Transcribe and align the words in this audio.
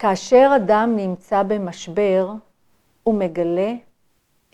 כאשר 0.00 0.52
אדם 0.56 0.92
נמצא 0.96 1.42
במשבר, 1.42 2.32
הוא 3.02 3.14
מגלה 3.14 3.72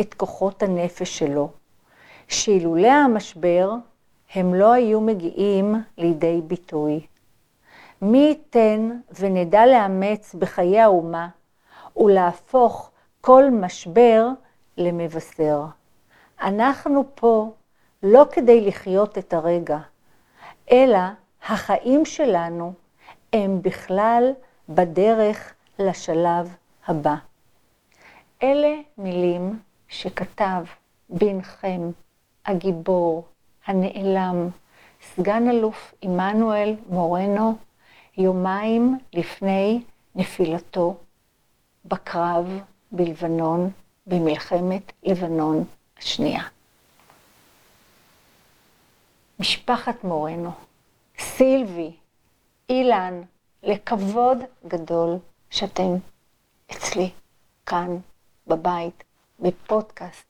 את 0.00 0.14
כוחות 0.14 0.62
הנפש 0.62 1.18
שלו, 1.18 1.50
שאילולא 2.28 2.88
המשבר, 2.88 3.72
הם 4.34 4.54
לא 4.54 4.72
היו 4.72 5.00
מגיעים 5.00 5.74
לידי 5.98 6.40
ביטוי. 6.46 7.06
מי 8.02 8.18
ייתן 8.18 8.90
ונדע 9.18 9.66
לאמץ 9.66 10.34
בחיי 10.34 10.80
האומה 10.80 11.28
ולהפוך 11.96 12.90
כל 13.20 13.50
משבר 13.50 14.28
למבשר. 14.76 15.64
אנחנו 16.42 17.04
פה 17.14 17.52
לא 18.02 18.26
כדי 18.32 18.60
לחיות 18.60 19.18
את 19.18 19.32
הרגע, 19.32 19.78
אלא 20.70 20.98
החיים 21.48 22.04
שלנו 22.04 22.72
הם 23.32 23.62
בכלל 23.62 24.32
בדרך 24.68 25.54
לשלב 25.78 26.54
הבא. 26.86 27.14
אלה 28.42 28.74
מילים 28.98 29.60
שכתב 29.88 30.64
בנכם, 31.08 31.80
הגיבור, 32.46 33.24
הנעלם, 33.66 34.48
סגן 35.02 35.50
אלוף 35.50 35.94
עמנואל 36.02 36.76
מורנו, 36.88 37.56
יומיים 38.16 38.98
לפני 39.12 39.82
נפילתו 40.14 40.96
בקרב 41.84 42.60
בלבנון, 42.92 43.70
במלחמת 44.06 44.92
לבנון 45.02 45.64
השנייה. 45.98 46.42
משפחת 49.40 50.04
מורנו, 50.04 50.50
סילבי, 51.18 51.96
אילן, 52.68 53.22
לכבוד 53.66 54.38
גדול 54.68 55.18
שאתם 55.50 55.96
אצלי, 56.72 57.10
כאן, 57.66 57.96
בבית, 58.46 59.04
בפודקאסט. 59.40 60.26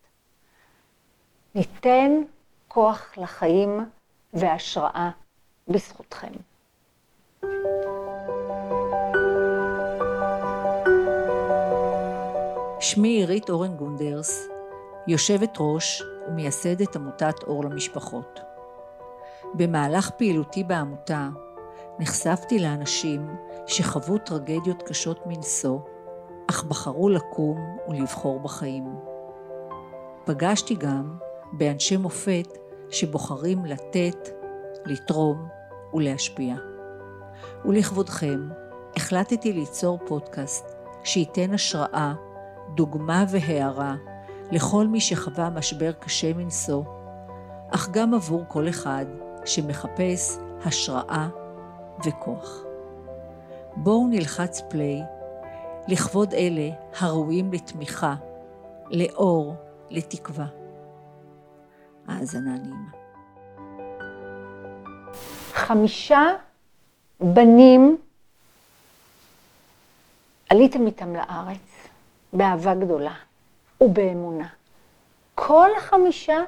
ניתן 1.55 2.11
כוח 2.69 3.13
לחיים 3.17 3.91
והשראה 4.35 5.11
בזכותכם. 5.69 6.33
שמי 12.81 13.09
עירית 13.09 13.51
אורן 13.51 13.77
גונדרס, 13.77 14.49
יושבת 15.07 15.55
ראש 15.61 16.03
ומייסדת 16.29 16.97
עמותת 16.97 17.43
אור 17.43 17.65
למשפחות. 17.65 18.41
במהלך 19.55 20.11
פעילותי 20.11 20.65
בעמותה 20.65 21.29
נחשפתי 21.99 22.59
לאנשים 22.59 23.37
שחוו 23.67 24.19
טרגדיות 24.19 24.83
קשות 24.83 25.27
מנשוא, 25.27 25.79
אך 26.51 26.65
בחרו 26.65 27.09
לקום 27.09 27.77
ולבחור 27.89 28.41
בחיים. 28.41 28.85
פגשתי 30.25 30.75
גם 30.75 31.19
באנשי 31.53 31.97
מופת 31.97 32.59
שבוחרים 32.91 33.65
לתת, 33.65 34.29
לתרום 34.87 35.49
ולהשפיע. 35.95 36.55
ולכבודכם, 37.65 38.49
החלטתי 38.97 39.53
ליצור 39.53 39.99
פודקאסט 40.07 40.65
שייתן 41.05 41.55
השראה, 41.55 42.15
דוגמה 42.75 43.25
והערה 43.29 43.95
לכל 44.51 44.87
מי 44.87 45.01
שחווה 45.01 45.51
משבר 45.51 45.93
קשה 45.93 46.33
מנשוא, 46.33 46.85
אך 47.71 47.89
גם 47.91 48.15
עבור 48.15 48.45
כל 48.49 48.69
אחד 48.69 49.07
שמחפש 49.45 50.39
השראה 50.65 51.29
וכוח. 52.05 52.63
בואו 53.77 54.07
נלחץ 54.07 54.61
פליי 54.69 55.03
לכבוד 55.89 56.35
אלה 56.35 56.71
הראויים 56.99 57.53
לתמיכה, 57.53 58.15
לאור, 58.91 59.55
לתקווה. 59.91 60.47
האזנה 62.09 62.51
נעימה. 62.59 62.91
חמישה 65.53 66.23
בנים 67.21 67.97
עליתם 70.51 70.87
איתם 70.87 71.17
לארץ 71.17 71.89
באהבה 72.33 72.75
גדולה 72.75 73.15
ובאמונה. 73.81 74.49
כל 75.35 75.69
החמישה 75.77 76.39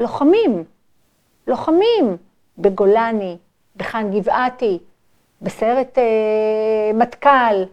לוחמים, 0.00 0.64
לוחמים 1.46 2.16
בגולני, 2.58 3.36
בחאן 3.76 4.10
גבעתי, 4.18 4.78
בסרט 5.42 5.98
אה, 5.98 6.90
מטכ"ל. 6.94 7.64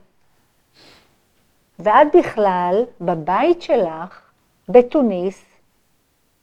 ואת 1.80 2.08
בכלל, 2.16 2.84
בבית 3.02 3.62
שלך, 3.62 4.22
בתוניס, 4.69 5.46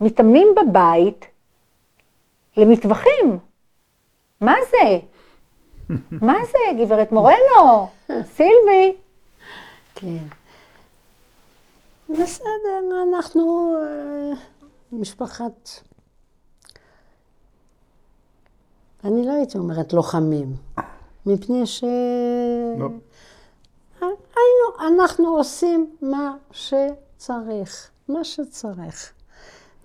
מתאמנים 0.00 0.48
בבית 0.56 1.26
למטווחים. 2.56 3.38
מה 4.40 4.54
זה? 4.70 4.98
מה 6.26 6.34
זה, 6.44 6.84
גברת 6.84 7.12
מורנו? 7.12 7.88
סילבי. 8.34 8.96
כן. 9.94 10.24
בסדר, 12.08 13.02
אנחנו 13.08 13.74
אה, 13.76 14.36
משפחת... 14.92 15.70
אני 19.04 19.26
לא 19.26 19.32
הייתי 19.32 19.58
אומרת 19.58 19.92
לוחמים, 19.92 20.54
מפני 21.26 21.66
ש... 21.66 21.84
לא. 22.78 22.88
היינו, 24.00 24.92
אנחנו 24.94 25.36
עושים 25.36 25.90
מה 26.02 26.36
שצריך, 26.52 27.90
מה 28.08 28.24
שצריך. 28.24 29.12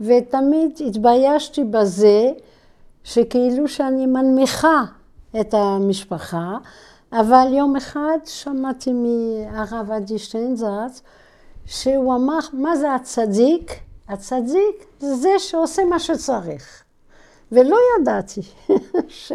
ותמיד 0.01 0.79
התביישתי 0.87 1.63
בזה, 1.63 2.31
שכאילו 3.03 3.67
שאני 3.67 4.05
מנמיכה 4.05 4.83
את 5.39 5.53
המשפחה, 5.53 6.57
אבל 7.11 7.47
יום 7.53 7.75
אחד 7.75 8.17
שמעתי 8.25 8.91
מהרב 8.93 9.91
עדי 9.91 10.19
שטיינזרץ, 10.19 11.01
שהוא 11.65 12.15
אמר, 12.15 12.39
מה 12.53 12.75
זה 12.75 12.93
הצדיק? 12.95 13.71
הצדיק 14.07 14.85
זה 14.99 15.15
זה 15.15 15.29
שעושה 15.37 15.85
מה 15.85 15.99
שצריך. 15.99 16.84
ולא 17.51 17.77
ידעתי 17.99 18.41
ש... 19.07 19.31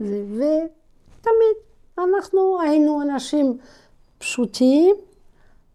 ותמיד 0.00 1.56
אנחנו 1.98 2.60
היינו 2.60 3.02
אנשים 3.02 3.58
פשוטים, 4.18 4.96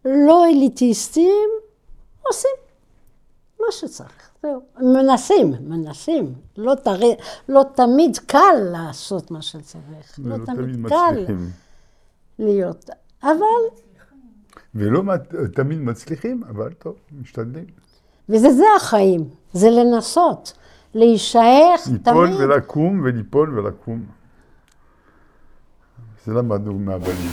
לא 0.04 0.46
אליטיסטים, 0.46 1.48
עושים 2.28 2.50
מה 3.60 3.66
שצריך. 3.70 4.30
זהו. 4.42 4.60
מנסים, 4.76 5.54
מנסים. 5.60 6.34
לא, 6.56 6.74
תר... 6.74 7.00
לא 7.48 7.64
תמיד 7.74 8.18
קל 8.18 8.54
לעשות 8.72 9.30
מה 9.30 9.42
שצריך. 9.42 10.18
לא, 10.18 10.36
לא 10.38 10.46
תמיד 10.46 10.86
קל 10.88 11.24
להיות. 12.38 12.90
אבל... 13.22 13.84
ולא 14.74 15.02
תמיד 15.54 15.78
מצליחים, 15.78 16.44
אבל 16.44 16.72
טוב, 16.72 16.96
משתדלים. 17.20 17.66
וזה 18.28 18.52
זה 18.52 18.64
החיים, 18.76 19.28
זה 19.52 19.70
לנסות, 19.70 20.52
להישאר 20.94 21.74
תמיד. 21.84 22.06
ליפול 22.06 22.28
ולקום 22.28 23.00
וליפול 23.04 23.58
ולקום. 23.58 24.04
זה 26.24 26.34
למדנו 26.34 26.78
מהבנים. 26.78 27.30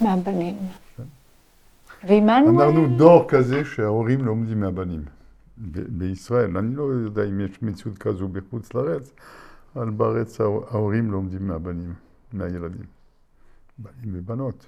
מהבנים. 0.00 0.56
ועמנואל... 2.04 2.66
אנחנו 2.66 2.96
דור 2.96 3.28
כזה 3.28 3.64
שההורים 3.64 4.24
לומדים 4.24 4.60
מהבנים. 4.60 5.04
בישראל. 5.88 6.56
אני 6.56 6.74
לא 6.74 6.82
יודע 6.82 7.24
אם 7.24 7.40
יש 7.40 7.62
מציאות 7.62 7.98
כזו 7.98 8.28
בחוץ 8.28 8.74
לארץ, 8.74 9.12
אבל 9.76 9.90
בארץ 9.90 10.40
ההורים 10.40 11.10
לומדים 11.10 11.48
מהבנים, 11.48 11.94
מהילדים. 12.32 12.86
בנים 13.78 14.14
ובנות. 14.14 14.66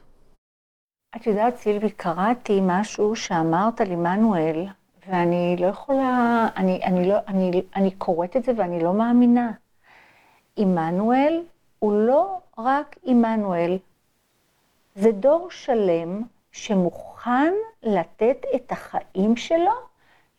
את 1.16 1.26
יודעת, 1.26 1.56
סילבי, 1.56 1.90
קראתי 1.90 2.60
משהו 2.62 3.16
שאמרת 3.16 3.80
על 3.80 3.92
עמנואל, 3.92 4.66
ואני 5.08 5.56
לא 5.58 5.66
יכולה, 5.66 6.48
אני, 6.56 6.80
אני, 6.84 7.08
לא, 7.08 7.16
אני, 7.28 7.62
אני 7.76 7.90
קוראת 7.90 8.36
את 8.36 8.44
זה 8.44 8.52
ואני 8.56 8.82
לא 8.82 8.94
מאמינה. 8.94 9.52
עמנואל 10.56 11.42
הוא 11.78 11.92
לא 11.92 12.38
רק 12.58 12.96
עמנואל, 13.02 13.78
זה 14.94 15.12
דור 15.12 15.48
שלם 15.50 16.22
שמוכן 16.52 17.52
לתת 17.82 18.36
את 18.54 18.72
החיים 18.72 19.36
שלו 19.36 19.72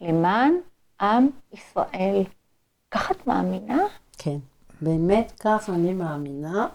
למען 0.02 0.54
עם 1.02 1.30
ישראל. 1.54 2.24
כך 2.92 3.12
את 3.12 3.28
מאמינה? 3.28 3.84
כן, 4.18 4.38
באמת 4.82 5.32
כך 5.40 5.70
אני 5.70 5.94
מאמינה, 5.94 6.68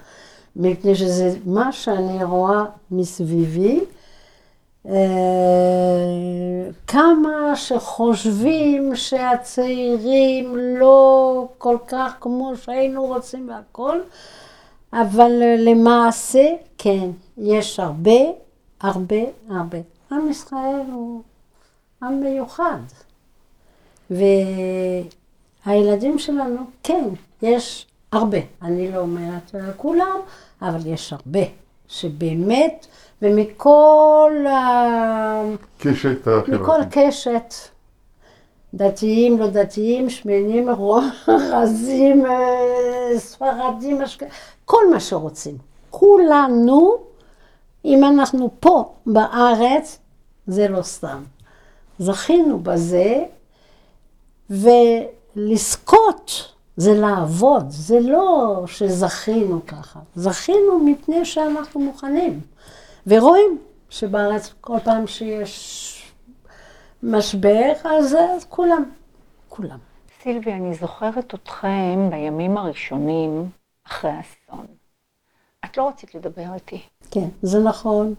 מפני 0.57 0.95
שזה 0.95 1.39
מה 1.45 1.73
שאני 1.73 2.25
רואה 2.25 2.65
מסביבי. 2.91 3.85
אה, 4.89 6.71
כמה 6.87 7.57
שחושבים 7.57 8.97
שהצעירים 8.97 10.57
לא 10.57 11.49
כל 11.59 11.77
כך 11.89 12.17
כמו 12.21 12.53
שהיינו 12.57 13.05
רוצים 13.05 13.49
והכול, 13.49 14.05
אבל 14.93 15.43
אה, 15.43 15.57
למעשה, 15.59 16.47
כן, 16.79 17.11
יש 17.39 17.81
הרבה, 17.81 18.21
הרבה, 18.81 19.23
הרבה. 19.51 19.79
עם 20.13 20.31
ישראל 20.31 20.83
הוא 20.93 21.23
עם 22.03 22.21
מיוחד. 22.21 22.79
והילדים 25.67 26.19
שלנו, 26.19 26.61
כן, 26.83 27.09
יש 27.43 27.87
הרבה. 28.13 28.39
אני 28.63 28.93
לא 28.93 28.99
אומרת 28.99 29.55
כולם, 29.77 30.19
אבל 30.63 30.87
יש 30.87 31.13
הרבה. 31.13 31.66
שבאמת, 31.89 32.87
ומכל 33.23 34.33
ה... 34.49 35.43
קשת. 35.79 36.29
מכל 36.49 36.81
קשת. 36.91 37.55
דתיים, 38.75 39.39
לא 39.39 39.47
דתיים, 39.47 40.11
שמנים, 40.11 40.69
רזים, 41.29 42.27
אה, 42.27 43.19
ספרדים, 43.19 44.03
אשכ... 44.03 44.23
כל 44.65 44.91
מה 44.91 45.01
שרוצים. 45.01 45.59
כולנו, 45.91 46.97
אם 47.85 48.05
אנחנו 48.05 48.51
פה 48.61 48.95
בארץ, 49.07 49.99
זה 50.47 50.69
לא 50.69 50.83
סתם. 50.83 51.23
זכינו 51.99 52.59
בזה, 52.59 53.25
ולזכות 54.51 56.53
זה 56.77 56.95
לעבוד, 56.95 57.65
זה 57.69 58.01
לא 58.01 58.63
שזכינו 58.67 59.67
ככה. 59.67 60.01
זכינו 60.15 60.79
מפני 60.85 61.25
שאנחנו 61.25 61.81
מוכנים. 61.81 62.41
ורואים 63.07 63.59
שבארץ 63.91 64.55
כל 64.61 64.79
פעם 64.85 65.07
שיש 65.07 66.13
משבר, 67.03 67.73
אז, 67.85 68.17
כולם, 68.49 68.85
כולם. 69.49 69.79
סילבי, 70.23 70.53
אני 70.53 70.75
זוכרת 70.75 71.35
אתכם 71.35 72.09
בימים 72.11 72.57
הראשונים 72.57 73.51
אחרי 73.87 74.11
האסון. 74.11 74.67
את 75.65 75.77
לא 75.77 75.89
רצית 75.89 76.15
לדבר 76.15 76.55
איתי. 76.55 76.81
כן, 77.11 77.29
זה 77.43 77.59
נכון. 77.59 78.15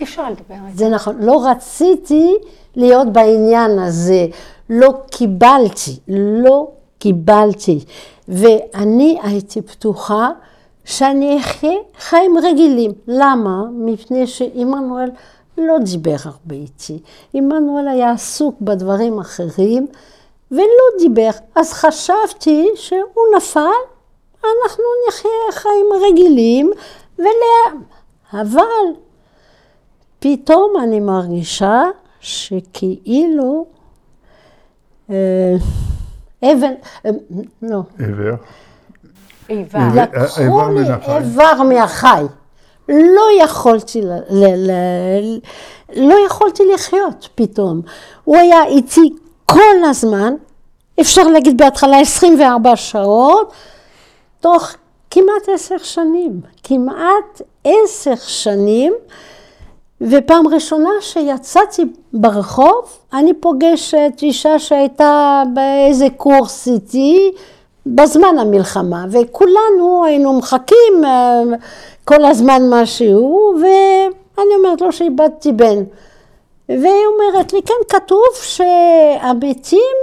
אי 0.00 0.04
אפשר 0.04 0.30
לדבר 0.30 0.54
איתי. 0.66 0.76
זה 0.76 0.88
נכון. 0.88 1.16
לא 1.22 1.46
רציתי 1.50 2.34
להיות 2.76 3.12
בעניין 3.12 3.78
הזה. 3.78 4.26
לא 4.70 4.92
קיבלתי, 5.10 5.98
לא 6.08 6.70
קיבלתי. 7.02 7.84
ואני 8.28 9.18
הייתי 9.22 9.62
פתוחה 9.62 10.30
שאני 10.84 11.40
אחיה 11.40 11.78
חיים 11.98 12.38
רגילים. 12.42 12.92
למה? 13.08 13.64
מפני 13.72 14.26
שעמנואל 14.26 15.10
לא 15.58 15.78
דיבר 15.78 16.16
הרבה 16.24 16.54
איתי. 16.54 16.98
עמנואל 17.32 17.88
היה 17.88 18.10
עסוק 18.10 18.60
בדברים 18.60 19.18
אחרים 19.18 19.86
ולא 20.50 20.86
דיבר. 20.98 21.30
אז 21.54 21.72
חשבתי 21.72 22.68
שהוא 22.74 23.24
נפל, 23.36 23.60
אנחנו 24.44 24.84
נחיה 25.08 25.52
חיים 25.52 25.86
רגילים, 26.06 26.72
ולה... 27.18 27.80
אבל 28.32 28.86
פתאום 30.18 30.72
אני 30.82 31.00
מרגישה 31.00 31.82
שכאילו 32.20 33.66
אה, 35.10 35.54
אבן, 36.44 36.72
אה, 37.06 37.10
לא, 37.62 37.78
עבר. 37.98 38.34
לקחו 39.94 40.40
איבר 40.40 40.70
לי 40.70 40.88
החי. 40.88 41.16
איבר 41.16 41.62
מהחי. 41.62 42.24
לא 42.88 43.22
יכולתי, 43.44 44.02
ל, 44.02 44.12
ל, 44.30 44.70
ל, 44.70 45.40
לא 45.96 46.14
יכולתי 46.26 46.62
לחיות 46.74 47.28
פתאום. 47.34 47.80
הוא 48.24 48.36
היה 48.36 48.64
איתי 48.64 49.10
כל 49.46 49.84
הזמן, 49.84 50.34
אפשר 51.00 51.22
להגיד 51.22 51.56
בהתחלה 51.58 52.00
24 52.00 52.76
שעות, 52.76 53.52
תוך 54.40 54.72
כמעט 55.10 55.48
עשר 55.54 55.78
שנים. 55.78 56.40
כמעט 56.62 57.42
עשר 57.64 58.14
שנים, 58.16 58.92
ופעם 60.10 60.48
ראשונה 60.48 60.90
שיצאתי 61.00 61.82
ברחוב, 62.12 62.98
אני 63.12 63.34
פוגשת 63.34 64.12
אישה 64.22 64.58
שהייתה 64.58 65.42
באיזה 65.54 66.06
קורס 66.16 66.68
איתי 66.68 67.32
בזמן 67.86 68.38
המלחמה, 68.40 69.04
וכולנו 69.10 70.04
היינו 70.06 70.38
מחכים 70.38 71.04
אה, 71.04 71.42
כל 72.04 72.24
הזמן 72.24 72.62
משהו, 72.70 73.54
ואני 73.60 74.54
אומרת 74.58 74.80
לו 74.80 74.92
שאיבדתי 74.92 75.52
בן. 75.52 75.84
והיא 76.68 77.06
אומרת 77.12 77.52
לי, 77.52 77.62
כן, 77.62 77.74
כתוב 77.96 78.26
שהביתים 78.42 79.96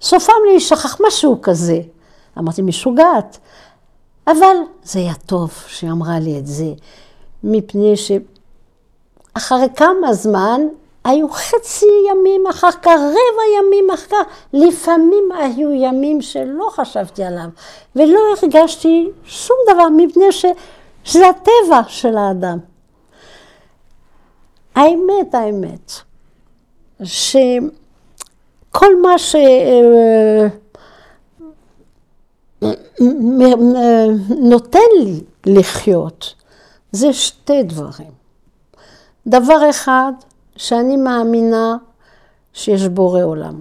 סופם 0.00 0.32
להישכח, 0.50 1.00
משהו 1.06 1.38
כזה. 1.42 1.80
אמרתי, 2.38 2.62
משוגעת. 2.62 3.38
אבל 4.26 4.56
זה 4.84 4.98
היה 4.98 5.14
טוב 5.26 5.52
שהיא 5.66 5.90
אמרה 5.90 6.18
לי 6.18 6.38
את 6.38 6.46
זה, 6.46 6.72
מפני 7.44 7.96
שאחרי 9.38 9.66
כמה 9.76 10.12
זמן, 10.12 10.60
היו 11.04 11.28
חצי 11.28 11.86
ימים 12.10 12.46
אחר 12.46 12.70
כך, 12.82 12.98
רבע 12.98 13.42
ימים 13.58 13.90
אחר 13.90 14.06
כך, 14.10 14.24
לפעמים 14.52 15.28
היו 15.38 15.72
ימים 15.72 16.22
שלא 16.22 16.68
חשבתי 16.70 17.24
עליו, 17.24 17.48
ולא 17.96 18.20
הרגשתי 18.42 19.10
שום 19.24 19.56
דבר, 19.72 19.88
מפני. 19.88 20.24
שזה 21.04 21.28
הטבע 21.28 21.80
של 21.88 22.16
האדם. 22.16 22.58
האמת, 24.74 25.34
האמת, 25.34 25.92
שכל 27.02 27.70
מה 29.02 29.18
ש... 29.18 29.36
נותן 34.28 34.78
לי 34.98 35.20
לחיות 35.46 36.34
זה 36.92 37.12
שתי 37.12 37.62
דברים. 37.62 38.17
דבר 39.28 39.70
אחד, 39.70 40.12
שאני 40.56 40.96
מאמינה 40.96 41.76
שיש 42.52 42.86
בורא 42.88 43.22
עולם. 43.22 43.60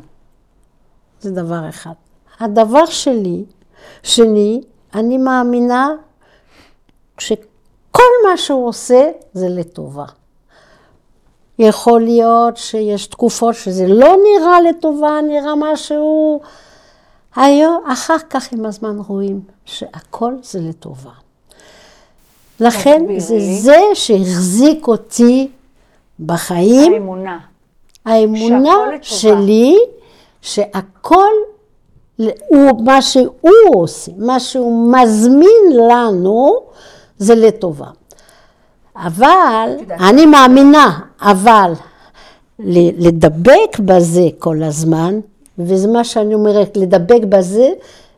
זה 1.21 1.31
דבר 1.31 1.69
אחד. 1.69 1.93
הדבר 2.39 2.85
שלי, 2.85 3.45
שני, 4.03 4.61
אני 4.93 5.17
מאמינה 5.17 5.89
שכל 7.17 8.09
מה 8.29 8.37
שהוא 8.37 8.67
עושה 8.67 9.09
זה 9.33 9.49
לטובה. 9.49 10.05
יכול 11.59 12.01
להיות 12.01 12.57
שיש 12.57 13.07
תקופות 13.07 13.55
שזה 13.55 13.87
לא 13.87 14.15
נראה 14.23 14.61
לטובה, 14.61 15.19
נראה 15.27 15.53
משהו... 15.55 16.41
היום, 17.35 17.83
אחר 17.87 18.17
כך 18.29 18.51
עם 18.51 18.65
הזמן 18.65 18.97
רואים 19.07 19.41
שהכל 19.65 20.33
זה 20.43 20.59
לטובה. 20.61 21.11
לכן 22.59 23.05
זה. 23.17 23.35
זה 23.39 23.79
שהחזיק 23.93 24.87
אותי 24.87 25.47
בחיים. 26.19 26.93
האמונה. 26.93 27.39
האמונה. 28.05 28.75
שלי, 29.01 29.77
שהכל, 30.41 31.33
הוא, 32.47 32.83
מה 32.85 33.01
שהוא 33.01 33.31
עושה, 33.75 34.11
מה 34.17 34.39
שהוא 34.39 34.93
מזמין 34.93 35.87
לנו, 35.89 36.59
זה 37.17 37.35
לטובה. 37.35 37.87
אבל, 38.95 39.69
אני 40.09 40.25
מאמינה, 40.25 40.99
אבל 41.21 41.73
לדבק 42.59 43.79
בזה 43.79 44.27
כל 44.39 44.63
הזמן, 44.63 45.19
וזה 45.59 45.87
מה 45.87 46.03
שאני 46.03 46.33
אומרת, 46.33 46.77
לדבק 46.77 47.21
בזה, 47.29 47.69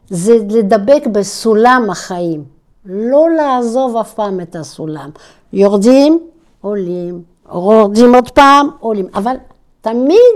זה 0.09 0.35
לדבק 0.49 1.07
בסולם 1.11 1.87
החיים. 1.89 2.43
לא 2.85 3.29
לעזוב 3.37 3.97
אף 3.97 4.13
פעם 4.13 4.41
את 4.41 4.55
הסולם. 4.55 5.09
יורדים, 5.53 6.19
עולים, 6.61 7.21
יורדים 7.53 8.15
עוד 8.15 8.29
פעם, 8.29 8.69
עולים. 8.79 9.07
אבל 9.15 9.35
תמיד 9.81 10.35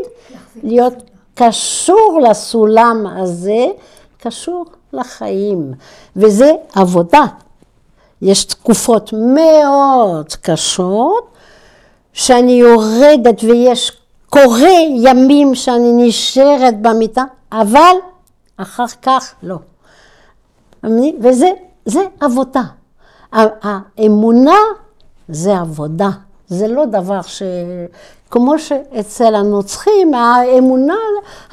להיות 0.63 0.93
קשור 1.33 2.19
לסולם 2.29 3.07
הזה, 3.07 3.65
קשור 4.21 4.65
לחיים. 4.93 5.73
וזה 6.15 6.51
עבודה. 6.75 7.25
יש 8.21 8.45
תקופות 8.45 9.13
מאוד 9.13 10.33
קשות, 10.41 11.27
שאני 12.13 12.51
יורדת 12.51 13.43
ויש, 13.43 13.91
קורה 14.29 14.71
ימים 14.95 15.55
שאני 15.55 16.07
נשארת 16.07 16.81
במיטה, 16.81 17.23
אבל 17.51 17.95
אחר 18.57 18.87
כך 19.01 19.33
לא. 19.43 19.57
וזה 21.19 21.49
זה 21.85 22.01
עבודה. 22.19 22.61
האמונה 23.31 24.57
זה 25.27 25.57
עבודה. 25.57 26.09
זה 26.53 26.67
לא 26.67 26.85
דבר 26.85 27.21
ש... 27.21 27.43
כמו 28.31 28.59
שאצל 28.59 29.35
הנוצחים, 29.35 30.13
האמונה, 30.13 30.97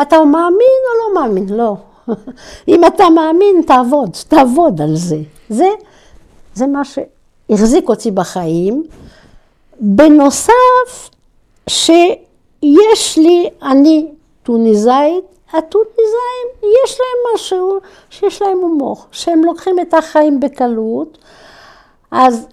אתה 0.03 0.25
מאמין 0.25 0.81
או 0.89 1.15
לא 1.15 1.21
מאמין? 1.21 1.49
לא. 1.49 1.77
אם 2.69 2.85
אתה 2.85 3.05
מאמין, 3.11 3.63
תעבוד, 3.67 4.11
תעבוד 4.29 4.81
על 4.81 4.97
זה. 4.97 5.19
זה, 5.49 5.69
זה 6.55 6.67
מה 6.67 6.83
שהחזיק 6.85 7.89
אותי 7.89 8.11
בחיים. 8.11 8.85
בנוסף, 9.81 11.11
שיש 11.67 13.19
לי, 13.19 13.51
אני 13.63 14.09
טוניסאית, 14.43 15.25
הטוניסאים, 15.53 16.47
יש 16.85 17.01
להם 17.01 17.35
משהו, 17.35 17.79
שיש 18.11 18.43
להם 18.43 18.59
הומור, 18.59 19.05
שהם 19.13 19.45
לוקחים 19.45 19.81
את 19.81 19.95
החיים 19.95 20.41
בקלות. 20.41 21.19
אז 22.11 22.47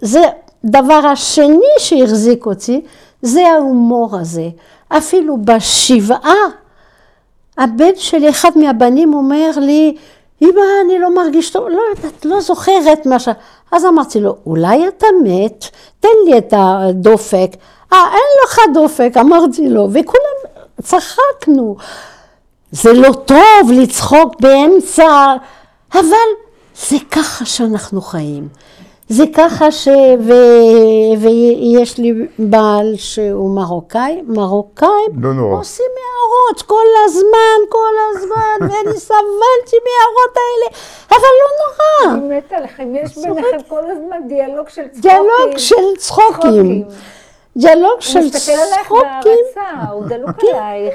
זה 0.00 0.22
דבר 0.64 1.06
השני 1.06 1.74
שהחזיק 1.78 2.46
אותי, 2.46 2.80
זה 3.22 3.48
ההומור 3.48 4.16
הזה. 4.16 4.48
אפילו 4.88 5.36
בשבעה, 5.44 6.34
הבן 7.58 7.96
שלי, 7.96 8.30
אחד 8.30 8.50
מהבנים 8.56 9.14
אומר 9.14 9.50
לי, 9.56 9.96
אמא, 10.42 10.60
אני 10.84 10.98
לא 10.98 11.14
מרגיש 11.14 11.50
טוב, 11.50 11.68
לא 11.68 11.82
יודעת, 11.90 12.24
לא 12.24 12.40
זוכרת 12.40 13.06
מה 13.06 13.18
ש... 13.18 13.28
אז 13.72 13.84
אמרתי 13.84 14.20
לו, 14.20 14.36
אולי 14.46 14.88
אתה 14.88 15.06
מת, 15.24 15.64
תן 16.00 16.08
לי 16.24 16.38
את 16.38 16.54
הדופק. 16.56 17.50
אה, 17.92 17.98
אין 18.12 18.20
לך 18.44 18.58
דופק, 18.74 19.12
אמרתי 19.20 19.68
לו, 19.68 19.88
וכולם 19.92 20.62
צחקנו. 20.82 21.76
זה 22.72 22.92
לא 22.92 23.12
טוב 23.12 23.70
לצחוק 23.72 24.40
באמצע, 24.40 25.34
אבל 25.94 26.28
זה 26.88 26.96
ככה 27.10 27.44
שאנחנו 27.44 28.00
חיים. 28.00 28.48
זה 29.12 29.24
ככה 29.34 29.70
ש... 29.70 29.88
ו... 30.20 30.32
ויש 31.20 31.98
לי 31.98 32.12
בעל 32.38 32.92
שהוא 32.96 33.54
מרוקאי, 33.56 34.22
מרוקאים 34.26 35.10
לא 35.22 35.32
נורא. 35.34 35.58
עושים 35.58 35.86
הערות 35.98 36.62
כל 36.62 36.86
הזמן, 37.04 37.58
כל 37.68 37.94
הזמן, 38.10 38.58
ואני 38.68 38.98
סבלתי 38.98 39.76
מההערות 39.84 40.36
האלה, 40.36 40.76
אבל 41.08 41.32
לא 41.40 41.48
נורא. 41.62 42.16
אני 42.18 42.38
מתה 42.38 42.56
עליכם, 42.56 42.96
יש 42.96 43.18
ביניכם 43.18 43.56
כל 43.68 43.90
הזמן 43.90 44.28
דיאלוג 44.28 44.68
של 44.68 44.82
צחוקים. 44.88 45.02
דיאלוג 45.02 45.58
של 45.58 45.96
צחוקים. 45.98 46.84
דיאלוג 47.56 47.92
הוא 47.92 48.00
של 48.00 48.20
מסתכל 48.20 48.52
עלייך 48.52 48.82
צחוקים. 48.82 49.02
בהערצה, 49.54 49.92
הוא 49.92 50.04
דלוק 50.06 50.44
עלייך. 50.52 50.94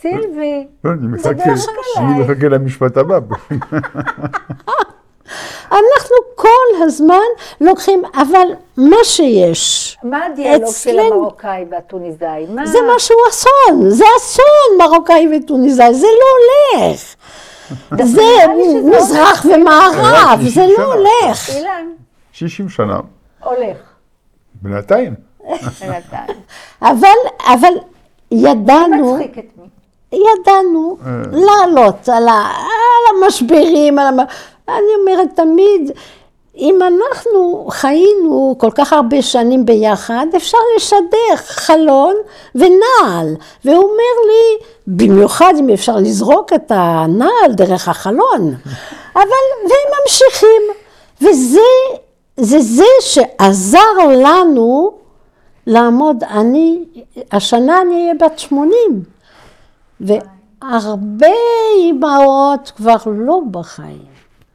סילבי, 0.00 0.66
לא, 0.84 0.90
אני 0.90 1.18
זה 1.18 1.30
מחכה, 1.30 1.44
דרך 1.50 1.66
אני 1.96 2.14
עלייך. 2.14 2.30
מחכה 2.30 2.48
למשפט 2.48 2.96
הבא. 2.96 3.18
אנחנו 5.70 6.16
כל 6.34 6.48
הזמן 6.82 7.18
לוקחים, 7.60 8.02
אבל 8.14 8.46
מה 8.76 8.96
שיש, 9.02 9.96
מה 10.02 10.26
הדיאלוג 10.26 10.72
של 10.74 10.90
אצלנו- 10.90 11.02
המרוקאי 11.14 11.64
והטוניסאי? 11.70 12.46
מה? 12.48 12.66
זה 12.66 12.78
משהו 12.96 13.16
אסון, 13.30 13.90
זה 13.90 14.04
אסון 14.16 14.44
מרוקאי 14.78 15.28
וטוניסאי, 15.36 15.94
זה 15.94 16.06
לא 16.06 16.26
הולך. 16.82 17.00
זה 18.14 18.22
מזרח. 18.84 19.44
ומערב, 19.54 20.40
זה 20.42 20.50
60 20.50 20.70
לא. 20.78 20.94
הולך. 20.94 21.48
אילן, 21.50 21.86
60 22.32 22.68
שנה, 22.68 23.00
הולך. 23.44 23.76
בינתיים. 24.62 25.14
בינתיים. 25.80 26.36
אבל, 26.82 27.08
אבל 27.44 27.72
ידענו, 28.30 29.14
מצחיק 29.14 29.38
את 29.38 29.44
מי? 29.56 29.64
ידענו 30.12 30.96
אה. 31.06 31.10
לעלות 31.32 32.08
על 32.08 32.24
המשברים, 33.16 33.98
על 33.98 34.06
המ... 34.06 34.16
אני 34.68 34.94
אומרת 35.00 35.28
תמיד, 35.34 35.90
אם 36.56 36.78
אנחנו 36.82 37.66
חיינו 37.70 38.54
כל 38.58 38.70
כך 38.74 38.92
הרבה 38.92 39.22
שנים 39.22 39.66
ביחד, 39.66 40.26
אפשר 40.36 40.58
לשדר 40.76 41.36
חלון 41.36 42.14
ונעל. 42.54 43.34
והוא 43.64 43.82
אומר 43.82 44.14
לי, 44.26 44.64
במיוחד 44.86 45.54
אם 45.58 45.70
אפשר 45.70 45.96
לזרוק 45.96 46.52
את 46.52 46.72
הנעל 46.74 47.52
דרך 47.52 47.88
החלון. 47.88 48.54
אבל, 49.14 49.44
והם 49.62 50.00
ממשיכים. 50.02 50.62
וזה 51.20 51.60
זה, 52.36 52.60
זה 52.60 52.84
שעזר 53.00 53.98
לנו 54.08 54.92
לעמוד, 55.66 56.24
אני, 56.24 56.84
השנה 57.32 57.80
אני 57.80 58.02
אהיה 58.02 58.14
בת 58.14 58.38
80. 58.38 58.74
והרבה 60.00 61.26
אימהות 61.76 62.72
כבר 62.76 62.96
לא 63.06 63.40
בחיים. 63.50 64.13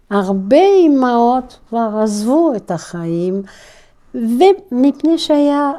הרבה 0.10 0.62
אימהות 0.62 1.60
כבר 1.70 1.90
עזבו 2.04 2.54
את 2.56 2.72
החיים, 2.72 3.44
ומפני 4.14 5.18
שהיה 5.18 5.72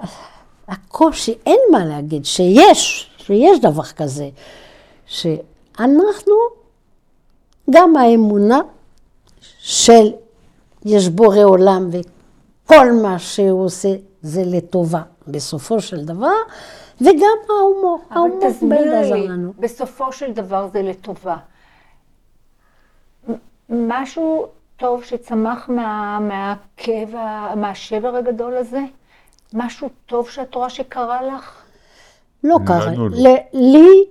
הקושי, 0.68 1.34
אין 1.46 1.58
מה 1.72 1.84
להגיד, 1.84 2.24
שיש, 2.24 3.10
שיש 3.18 3.60
דבר 3.60 3.84
כזה, 3.84 4.28
שאנחנו, 5.06 6.34
גם 7.70 7.96
האמונה 7.96 8.60
של 9.58 10.12
יש 10.84 11.08
בורא 11.08 11.42
עולם 11.44 11.88
וכל 11.92 12.92
מה 13.02 13.18
שהוא 13.18 13.64
עושה 13.64 13.88
זה 14.22 14.42
לטובה 14.46 15.02
בסופו 15.28 15.80
של 15.80 16.04
דבר, 16.04 16.36
וגם 17.00 17.38
ההומור, 17.48 17.98
אבל 18.10 18.16
ההומור 18.18 18.48
תסבירי 18.50 18.96
עזר 18.96 19.14
לי, 19.14 19.28
לנו. 19.28 19.52
בסופו 19.58 20.12
של 20.12 20.32
דבר 20.32 20.68
זה 20.72 20.82
לטובה. 20.82 21.36
משהו 23.70 24.46
טוב 24.76 25.04
שצמח 25.04 25.68
מה- 25.68 26.18
מהכאב, 26.20 27.08
מהשבר 27.56 28.16
הגדול 28.16 28.56
הזה? 28.56 28.80
משהו 29.54 29.88
טוב 30.06 30.28
שאת 30.30 30.54
רואה 30.54 30.70
שקרה 30.70 31.18
לך? 31.22 31.52
לא 32.44 32.56
קרה. 32.66 32.86
לנו 32.86 33.08
לא. 33.08 33.16
לי, 33.52 34.04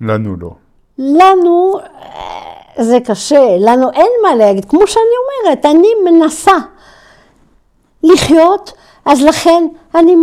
לנו 0.00 0.36
לא. 0.40 0.50
לנו, 0.98 1.78
אה, 1.78 2.84
זה 2.84 2.98
קשה, 3.04 3.56
לנו 3.60 3.90
אין 3.90 4.10
מה 4.22 4.34
להגיד. 4.34 4.64
כמו 4.64 4.86
שאני 4.86 5.04
אומרת, 5.44 5.66
אני 5.66 5.88
מנסה 6.10 6.52
לחיות, 8.02 8.72
אז 9.04 9.22
לכן 9.22 9.64
אני 9.94 10.14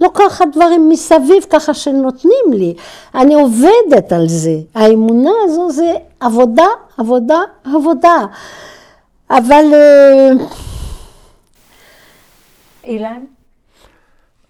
לוקחת 0.00 0.46
דברים 0.52 0.88
מסביב 0.88 1.42
ככה 1.50 1.74
שנותנים 1.74 2.52
לי. 2.52 2.74
אני 3.14 3.34
עובדת 3.34 4.12
על 4.12 4.28
זה. 4.28 4.54
האמונה 4.74 5.30
הזו 5.44 5.70
זה 5.70 5.92
עבודה, 6.20 6.66
עבודה, 6.98 7.38
עבודה. 7.64 8.26
אבל 9.30 9.64
אה, 9.74 10.30
אילן? 12.84 13.24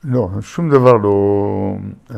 לא, 0.04 0.28
שום 0.40 0.70
דבר 0.70 0.92
לא... 0.92 1.74
אה, 2.10 2.16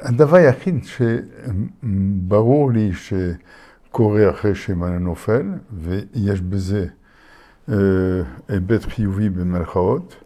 הדבר 0.00 0.36
היחיד 0.36 0.84
שברור 0.84 2.72
לי 2.72 2.90
שקורה 2.92 4.30
אחרי 4.30 4.54
שמנה 4.54 4.98
נופל, 4.98 5.46
ויש 5.72 6.40
בזה 6.40 6.86
אה, 7.68 7.74
היבט 8.48 8.84
חיובי 8.84 9.28
במרכאות, 9.28 10.16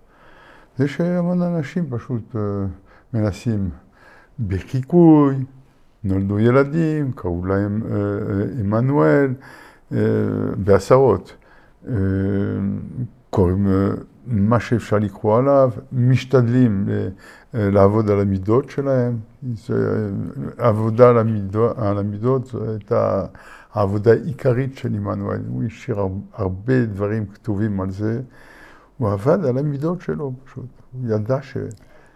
זה 0.79 0.89
שהמון 0.89 1.43
אנשים 1.43 1.87
פשוט 1.91 2.37
מנסים 3.15 3.71
בחיקוי, 4.49 5.35
נולדו 6.05 6.39
ילדים, 6.39 7.13
קראו 7.13 7.47
להם 7.47 7.83
אה, 7.83 7.97
אה, 7.97 8.61
עמנואל, 8.61 9.35
אה, 9.93 9.99
בעשרות. 10.57 11.37
קוראים 13.31 13.67
מה 14.27 14.61
שאפשר 14.61 14.99
לקרוא 14.99 15.39
עליו, 15.39 15.71
משתדלים 15.93 16.89
לעבוד 17.55 18.11
על 18.11 18.21
המידות 18.21 18.71
שלהם. 18.71 19.19
עבודה 20.59 21.09
על 21.09 21.19
המידות, 21.19 21.79
על 21.79 21.99
המידות 21.99 22.47
זו 22.47 22.71
הייתה 22.71 23.27
העבודה 23.73 24.11
העיקרית 24.11 24.77
של 24.77 24.95
עמנואל. 24.95 25.41
הוא 25.49 25.65
השאיר 25.65 26.01
הר- 26.01 26.09
הרבה 26.35 26.87
דברים 26.87 27.27
כתובים 27.27 27.81
על 27.81 27.91
זה. 27.91 28.21
הוא 28.99 29.11
עבד 29.13 29.45
על 29.45 29.59
המידות 29.59 30.01
שלו 30.01 30.33
פשוט. 30.45 30.67
הוא 30.93 31.15
ידע 31.15 31.39
ש... 31.43 31.57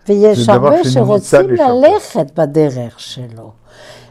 ויש 0.08 0.48
הרבה 0.48 0.84
שרוצים. 0.84 1.50
ללכת 1.50 2.38
בדרך 2.38 3.00
שלו. 3.00 3.50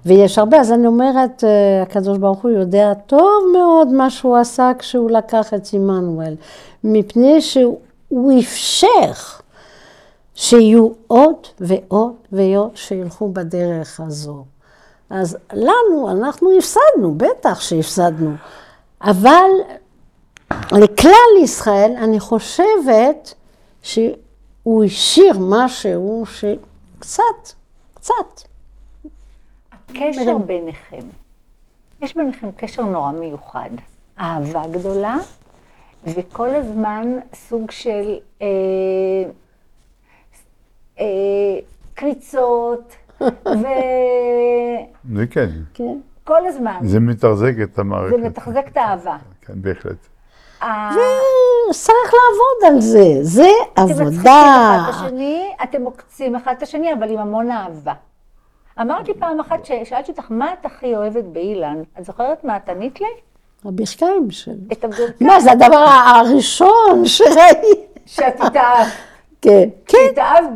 ויש 0.06 0.38
הרבה, 0.38 0.60
אז 0.60 0.72
אני 0.72 0.88
אומרת, 0.88 1.44
אה, 1.44 1.82
הקדוש 1.82 2.18
ברוך 2.18 2.42
הוא 2.42 2.52
יודע 2.52 2.94
טוב 2.94 3.44
מאוד 3.54 3.88
מה 3.88 4.10
שהוא 4.10 4.38
עשה 4.38 4.72
כשהוא 4.80 5.12
לקח 5.12 5.54
את 5.54 5.68
עמנואל, 5.74 6.36
מפני 6.84 7.42
שהוא 7.42 8.40
אפשר 8.40 9.12
שיהיו 10.36 10.90
עוד 11.08 11.36
ועוד 11.60 12.14
ועוד 12.32 12.70
שילכו 12.76 13.30
בדרך 13.30 14.00
הזו. 14.00 14.44
אז 15.10 15.38
לנו, 15.54 16.12
אנחנו 16.12 16.50
הפסדנו, 16.58 17.16
בטח 17.18 17.62
שהפסדנו, 17.62 18.32
אבל 19.02 19.50
לכלל 20.72 21.44
ישראל, 21.44 21.94
אני 21.98 22.20
חושבת 22.20 23.34
שהוא 24.68 24.84
השאיר 24.84 25.34
משהו 25.40 26.24
שקצת, 26.26 27.22
קצת. 27.94 28.42
הקשר 29.72 30.38
ביניכם, 30.38 31.00
יש 32.02 32.16
ביניכם 32.18 32.48
קשר 32.58 32.84
נורא 32.84 33.12
מיוחד. 33.12 33.70
אהבה 34.20 34.64
גדולה, 34.72 35.18
וכל 36.04 36.50
הזמן 36.50 37.20
סוג 37.34 37.72
של 37.72 38.16
אה, 38.42 38.48
אה, 41.00 41.06
קריצות, 41.94 42.96
וכל 43.20 43.58
זה 45.16 45.26
כן, 45.30 45.50
כן. 45.74 45.98
הזמן. 46.28 46.80
זה 46.84 47.00
מתחזק 47.00 47.54
את 47.64 47.80
המערכת. 47.80 48.16
זה 48.18 48.30
מתחזק 48.30 48.66
את 48.68 48.78
האהבה. 48.78 49.18
כן, 49.42 49.62
בהחלט. 49.62 50.08
ה- 50.62 50.92
צריך 51.72 52.14
לעבוד 52.14 52.76
על 52.76 52.82
זה, 52.82 53.04
זה 53.22 53.50
אתם 53.74 53.84
מצחיקים 53.84 54.08
עבודה. 54.08 54.78
אחד 54.90 55.00
את 55.00 55.06
השני, 55.06 55.52
אתם 55.64 55.84
עוקצים 55.84 56.36
אחד 56.36 56.54
את 56.58 56.64
השני, 56.64 56.94
אבל 56.94 57.10
עם 57.12 57.20
המון 57.20 57.52
אהבה. 57.52 57.94
אמרתי 58.82 59.14
פעם 59.14 59.40
אחת, 59.40 59.66
ששאלתי 59.66 60.12
אותך, 60.12 60.26
מה 60.30 60.54
את 60.54 60.66
הכי 60.66 60.96
אוהבת 60.96 61.24
באילן? 61.24 61.82
את 62.00 62.06
זוכרת 62.06 62.44
מה 62.44 62.58
את 62.58 62.70
ענית 62.70 63.02
לי? 63.02 63.08
הברכיים 63.66 64.32
שלו. 64.32 64.54
את 64.72 64.84
הברכיים. 64.84 65.12
מה, 65.30 65.40
זה 65.40 65.52
הדבר 65.52 65.86
הראשון 66.16 67.06
שראיתי. 67.06 67.82
שאת 68.06 68.42
התאהבת. 68.42 68.92
כן, 69.42 69.70
כן, 69.86 69.98
התאהבת 70.12 70.50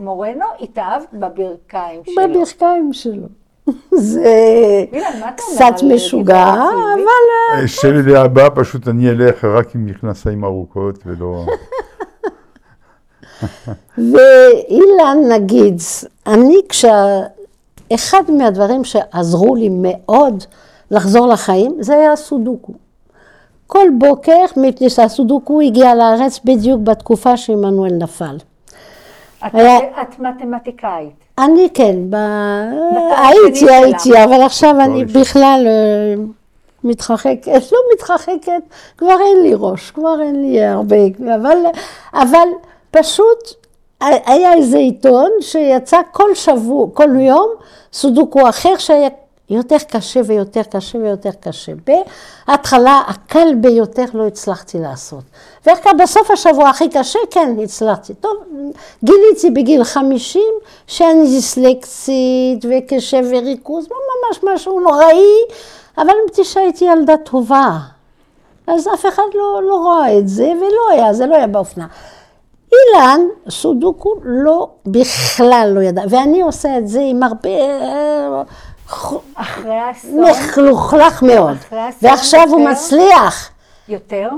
במורנו, 0.00 0.44
התאהבת 0.60 1.08
בברכיים 1.12 2.00
שלו. 2.06 2.14
בברכיים 2.28 2.92
שלו. 2.92 3.26
זה 3.94 4.84
קצת 5.36 5.82
משוגע? 5.94 6.44
אבל... 6.94 7.58
אה, 7.62 7.68
שלי 7.68 8.16
הבא 8.16 8.48
פשוט 8.54 8.88
אני 8.88 9.10
אלך 9.10 9.44
רק 9.44 9.74
עם 9.74 9.86
מכנסיים 9.86 10.44
ארוכות 10.44 10.98
ולא... 11.06 11.44
ואילן, 13.98 15.18
נגיד, 15.32 15.74
אני 16.26 16.56
כשה... 16.68 17.20
אחד 17.94 18.22
מהדברים 18.28 18.84
שעזרו 18.84 19.54
לי 19.54 19.68
מאוד 19.72 20.44
לחזור 20.90 21.26
לחיים, 21.26 21.76
זה 21.80 21.94
היה 21.94 22.12
הסודוקו. 22.12 22.72
כל 23.66 23.86
בוקר, 23.98 24.44
מפני 24.56 24.90
שהסודוקו 24.90 25.60
הגיע 25.60 25.94
לארץ 25.94 26.40
בדיוק 26.44 26.80
בתקופה 26.82 27.36
שעמנואל 27.36 27.92
נפל. 27.92 28.36
את- 29.46 29.54
היה- 29.54 29.78
את 30.02 30.18
מתמטיקאית. 30.18 31.24
אני 31.38 31.68
כן, 31.74 31.96
ב... 32.10 32.16
הייתי. 33.16 33.70
הייתי, 33.70 34.24
אבל 34.24 34.42
עכשיו 34.42 34.80
אני 34.80 35.04
ראשון. 35.04 35.22
בכלל 35.22 35.64
אה, 35.66 36.24
מתרחקת, 36.84 37.72
לא 37.72 37.78
מתרחקת, 37.94 38.62
כבר 38.98 39.16
אין 39.26 39.42
לי 39.42 39.52
ראש, 39.54 39.90
כבר 39.90 40.20
אין 40.22 40.42
לי 40.42 40.64
הרבה, 40.64 40.96
אבל, 41.34 41.56
אבל 42.14 42.48
פשוט 42.90 43.54
היה 44.00 44.54
איזה 44.54 44.78
עיתון 44.78 45.30
שיצא 45.40 46.00
כל 46.12 46.34
שבוע, 46.34 46.86
כל 46.94 47.20
יום, 47.20 47.48
סודוקו 47.92 48.48
אחר 48.48 48.76
שהיה 48.78 49.08
יותר 49.50 49.76
קשה 49.90 50.20
ויותר 50.26 50.62
קשה 50.62 50.98
ויותר 50.98 51.30
קשה. 51.40 51.72
בהתחלה 51.86 53.02
הקל 53.08 53.48
ביותר 53.60 54.04
לא 54.14 54.26
הצלחתי 54.26 54.78
לעשות. 54.78 55.24
ואחר 55.66 55.90
בסוף 55.98 56.30
השבוע 56.30 56.68
הכי 56.68 56.88
קשה, 56.88 57.18
כן, 57.30 57.56
הצלחתי. 57.64 58.14
טוב, 58.14 58.36
גיליתי 59.04 59.50
בגיל 59.50 59.84
50 59.84 60.42
שאני 60.86 61.26
דיסלקצית 61.26 62.64
וקשב 62.70 63.24
וריכוז, 63.30 63.86
ממש 63.86 64.40
משהו 64.54 64.80
נוראי, 64.80 65.36
אבל 65.98 66.12
מפני 66.26 66.44
שהייתי 66.44 66.84
ילדה 66.84 67.16
טובה. 67.16 67.78
אז 68.66 68.88
אף 68.94 69.06
אחד 69.06 69.22
לא, 69.34 69.62
לא 69.62 69.86
ראה 69.86 70.18
את 70.18 70.28
זה, 70.28 70.52
ולא 70.60 70.90
היה, 70.92 71.12
זה 71.12 71.26
לא 71.26 71.34
היה 71.34 71.46
באופנה. 71.46 71.86
אילן, 72.72 73.20
סודוקו 73.48 74.14
לא, 74.22 74.68
בכלל 74.86 75.70
לא 75.74 75.80
ידע, 75.80 76.02
ואני 76.08 76.40
עושה 76.40 76.78
את 76.78 76.88
זה 76.88 77.00
עם 77.00 77.22
הרבה, 77.22 77.50
אה, 77.50 78.42
אחרי 79.34 79.74
האסון, 79.74 80.24
מלוכלך 80.56 81.22
מאוד, 81.22 81.56
אחרי 81.56 81.78
ועכשיו 82.02 82.46
הוא 82.48 82.60
יותר? 82.60 82.70
מצליח. 82.72 83.50
יותר, 83.88 84.28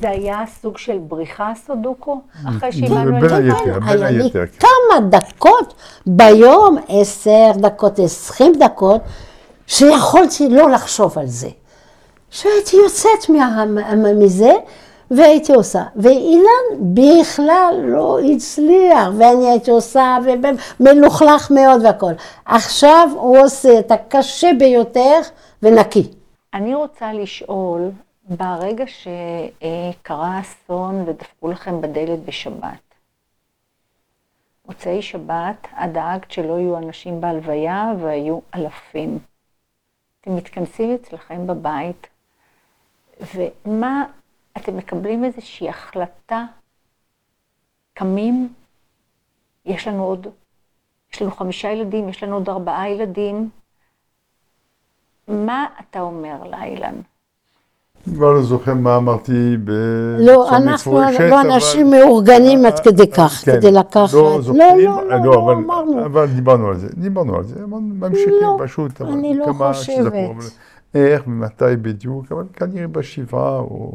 זה 0.00 0.10
היה 0.10 0.38
סוג 0.62 0.78
של 0.78 0.98
בריחה 0.98 1.52
סודוקו? 1.66 2.20
אחרי 2.48 2.70
בין 2.70 2.88
שעמנואל 2.88 3.32
היתר. 3.32 3.54
נפל? 3.56 3.80
בין 3.80 4.02
היה 4.02 4.10
לי 4.10 4.22
היתר, 4.24 4.44
כן. 4.46 4.66
כמה 4.66 5.08
דקות 5.08 5.74
ביום, 6.06 6.76
עשר 6.88 7.50
דקות, 7.56 7.98
עשרים 7.98 8.52
דקות, 8.58 9.00
שיכולתי 9.66 10.48
לא 10.48 10.70
לחשוב 10.70 11.18
על 11.18 11.26
זה. 11.26 11.48
שהייתי 12.30 12.76
יוצאת 12.76 13.28
מה, 13.28 13.64
מה- 13.66 14.12
מזה 14.12 14.52
והייתי 15.10 15.52
עושה. 15.52 15.82
ואילן 15.96 16.94
בכלל 16.94 17.74
לא 17.82 18.18
הצליח, 18.20 19.08
ואני 19.18 19.50
הייתי 19.50 19.70
עושה, 19.70 20.18
ומלוכלך 20.80 21.50
מאוד 21.50 21.82
והכל. 21.84 22.12
עכשיו 22.44 23.08
הוא 23.14 23.38
עושה 23.38 23.78
את 23.78 23.90
הקשה 23.90 24.50
ביותר 24.58 25.20
ונקי. 25.62 26.10
אני 26.54 26.74
רוצה 26.74 27.12
לשאול, 27.12 27.90
ברגע 28.24 28.84
שקרה 28.86 30.40
אסון 30.40 31.04
ודפקו 31.06 31.50
לכם 31.50 31.80
בדלת 31.80 32.24
בשבת, 32.24 32.94
מוצאי 34.66 35.02
שבת, 35.02 35.66
את 35.84 35.92
דאגת 35.92 36.30
שלא 36.30 36.58
יהיו 36.58 36.78
אנשים 36.78 37.20
בהלוויה 37.20 37.92
והיו 38.00 38.38
אלפים. 38.54 39.18
אתם 40.20 40.36
מתכנסים 40.36 40.94
אצלכם 40.94 41.46
בבית, 41.46 42.06
ומה, 43.34 44.04
אתם 44.56 44.76
מקבלים 44.76 45.24
איזושהי 45.24 45.68
החלטה, 45.68 46.44
קמים, 47.94 48.48
יש 49.66 49.88
לנו 49.88 50.04
עוד, 50.04 50.26
יש 51.12 51.22
לנו 51.22 51.30
חמישה 51.30 51.68
ילדים, 51.72 52.08
יש 52.08 52.22
לנו 52.22 52.34
עוד 52.34 52.48
ארבעה 52.48 52.88
ילדים, 52.90 53.48
מה 55.28 55.66
אתה 55.80 56.00
אומר 56.00 56.44
לאילן? 56.50 56.94
כבר 58.04 58.32
לא 58.32 58.42
זוכר 58.42 58.74
מה 58.74 58.96
אמרתי 58.96 59.56
ב... 59.64 59.70
לא, 60.18 60.56
אנחנו 60.56 60.92
לא 61.00 61.08
אבל- 61.40 61.50
אנשים 61.50 61.90
מאורגנים 61.90 62.66
עד 62.66 62.78
כדי 62.80 63.10
כך, 63.10 63.42
כן, 63.44 63.52
כדי 63.60 63.72
לקחת. 63.72 64.12
לא 64.12 64.38
לא, 64.48 64.76
לא, 64.78 65.02
לא, 65.08 65.24
לא, 65.24 65.34
אבל- 65.44 65.52
אמרנו. 65.52 66.04
אבל 66.06 66.26
דיברנו 66.26 66.68
על 66.68 66.76
זה, 66.76 66.88
דיברנו 66.94 67.36
על 67.36 67.44
זה, 67.44 67.64
אמרנו, 67.64 67.94
ממשיכים 67.94 68.32
לא, 68.42 68.56
פשוט, 68.64 69.00
אבל 69.00 69.10
אני 69.12 69.34
לא 69.38 69.44
כמה 69.44 69.72
חושבת. 69.72 69.96
שזכור, 69.96 70.32
אבל 70.36 70.46
איך 70.94 71.22
ומתי 71.26 71.64
בדיוק, 71.82 72.32
אבל 72.32 72.44
כנראה 72.52 72.88
בשבעה 72.88 73.58
או... 73.58 73.92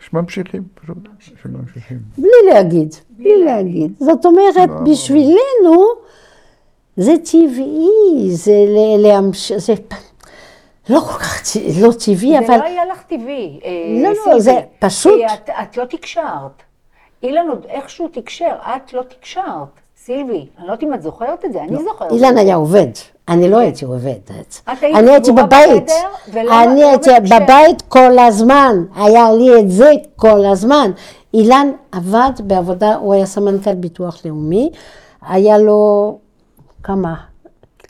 שממשיכים, 0.00 0.62
פשוט, 0.74 0.96
שממשיכים. 1.42 1.98
בלי 2.18 2.52
להגיד, 2.52 2.94
בלי 3.10 3.44
להגיד. 3.44 3.92
זאת 3.98 4.26
אומרת, 4.26 4.56
לא, 4.56 4.74
בשבילנו 4.92 5.84
זה 6.96 7.12
טבעי, 7.30 8.30
זה 8.30 8.52
להמשיך, 8.98 9.58
זה 9.58 9.72
לא 10.88 11.00
כל 11.00 11.18
כך 11.18 11.42
ט- 11.42 11.56
לא 11.82 11.92
טבעי, 12.04 12.16
זה 12.32 12.38
אבל 12.46 12.56
לא 12.58 12.64
היה 12.64 12.84
לך 12.84 13.02
טבעי, 13.02 13.60
אה, 13.64 13.70
לא, 14.02 14.32
לא. 14.32 14.40
זה 14.40 14.52
פשוט- 14.78 15.12
כי 15.18 15.26
את, 15.34 15.50
את 15.62 15.76
לא 15.76 15.84
תקשרת. 15.84 16.62
אילן 17.22 17.48
עוד 17.48 17.66
איכשהו 17.68 18.08
תקשר, 18.08 18.54
את 18.76 18.92
לא 18.92 19.02
תקשרת. 19.02 19.44
סילבי, 20.04 20.32
אני 20.58 20.66
לא 20.66 20.72
יודעת 20.72 20.82
אם 20.82 20.94
את 20.94 21.02
זוכרת 21.02 21.44
את 21.44 21.52
זה, 21.52 21.62
אני 21.62 21.76
זוכרת. 21.84 22.12
אילן 22.12 22.36
היה 22.38 22.54
עובד, 22.54 22.86
אני 23.30 23.50
לא 23.50 23.58
הייתי 23.58 23.84
עובדת. 23.84 24.70
אני 24.82 25.10
הייתי 25.10 25.32
בבית, 25.32 25.90
אני 26.34 26.84
הייתי. 26.84 27.10
בבית 27.20 27.82
כל 27.88 28.18
הזמן, 28.18 28.76
היה 28.96 29.32
לי 29.32 29.60
את 29.60 29.70
זה 29.70 29.92
כל 30.16 30.44
הזמן. 30.44 30.90
אילן 31.34 31.70
עבד 31.92 32.30
בעבודה, 32.44 32.94
הוא 32.94 33.14
היה 33.14 33.26
סמנכ"ל 33.26 33.74
ביטוח 33.74 34.18
לאומי, 34.24 34.70
היה 35.22 35.58
לו 35.58 36.18
כמה? 36.82 37.14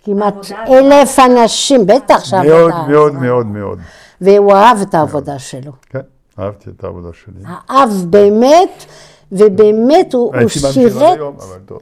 כמעט 0.04 0.34
אלף 0.68 1.18
אנשים, 1.18 1.86
בטח 1.86 2.24
שעבודה. 2.24 2.58
מאוד. 2.58 2.72
מאוד, 2.88 3.14
מאוד, 3.14 3.46
מאוד. 3.46 3.78
והוא 4.20 4.52
אהב 4.52 4.80
את 4.80 4.94
העבודה 4.94 5.38
שלו. 5.38 5.72
כן, 5.90 5.98
אהבתי 6.38 6.70
את 6.70 6.84
העבודה 6.84 7.08
שלי. 7.24 7.44
אהב 7.70 7.90
באמת, 8.10 8.84
ובאמת 9.32 10.14
הוא 10.14 10.26
הוא 10.26 10.34
הייתי 10.34 10.44
ממשיך 10.44 10.72
שירת. 10.72 11.16
היום, 11.16 11.36
אבל 11.40 11.58
טוב. 11.66 11.80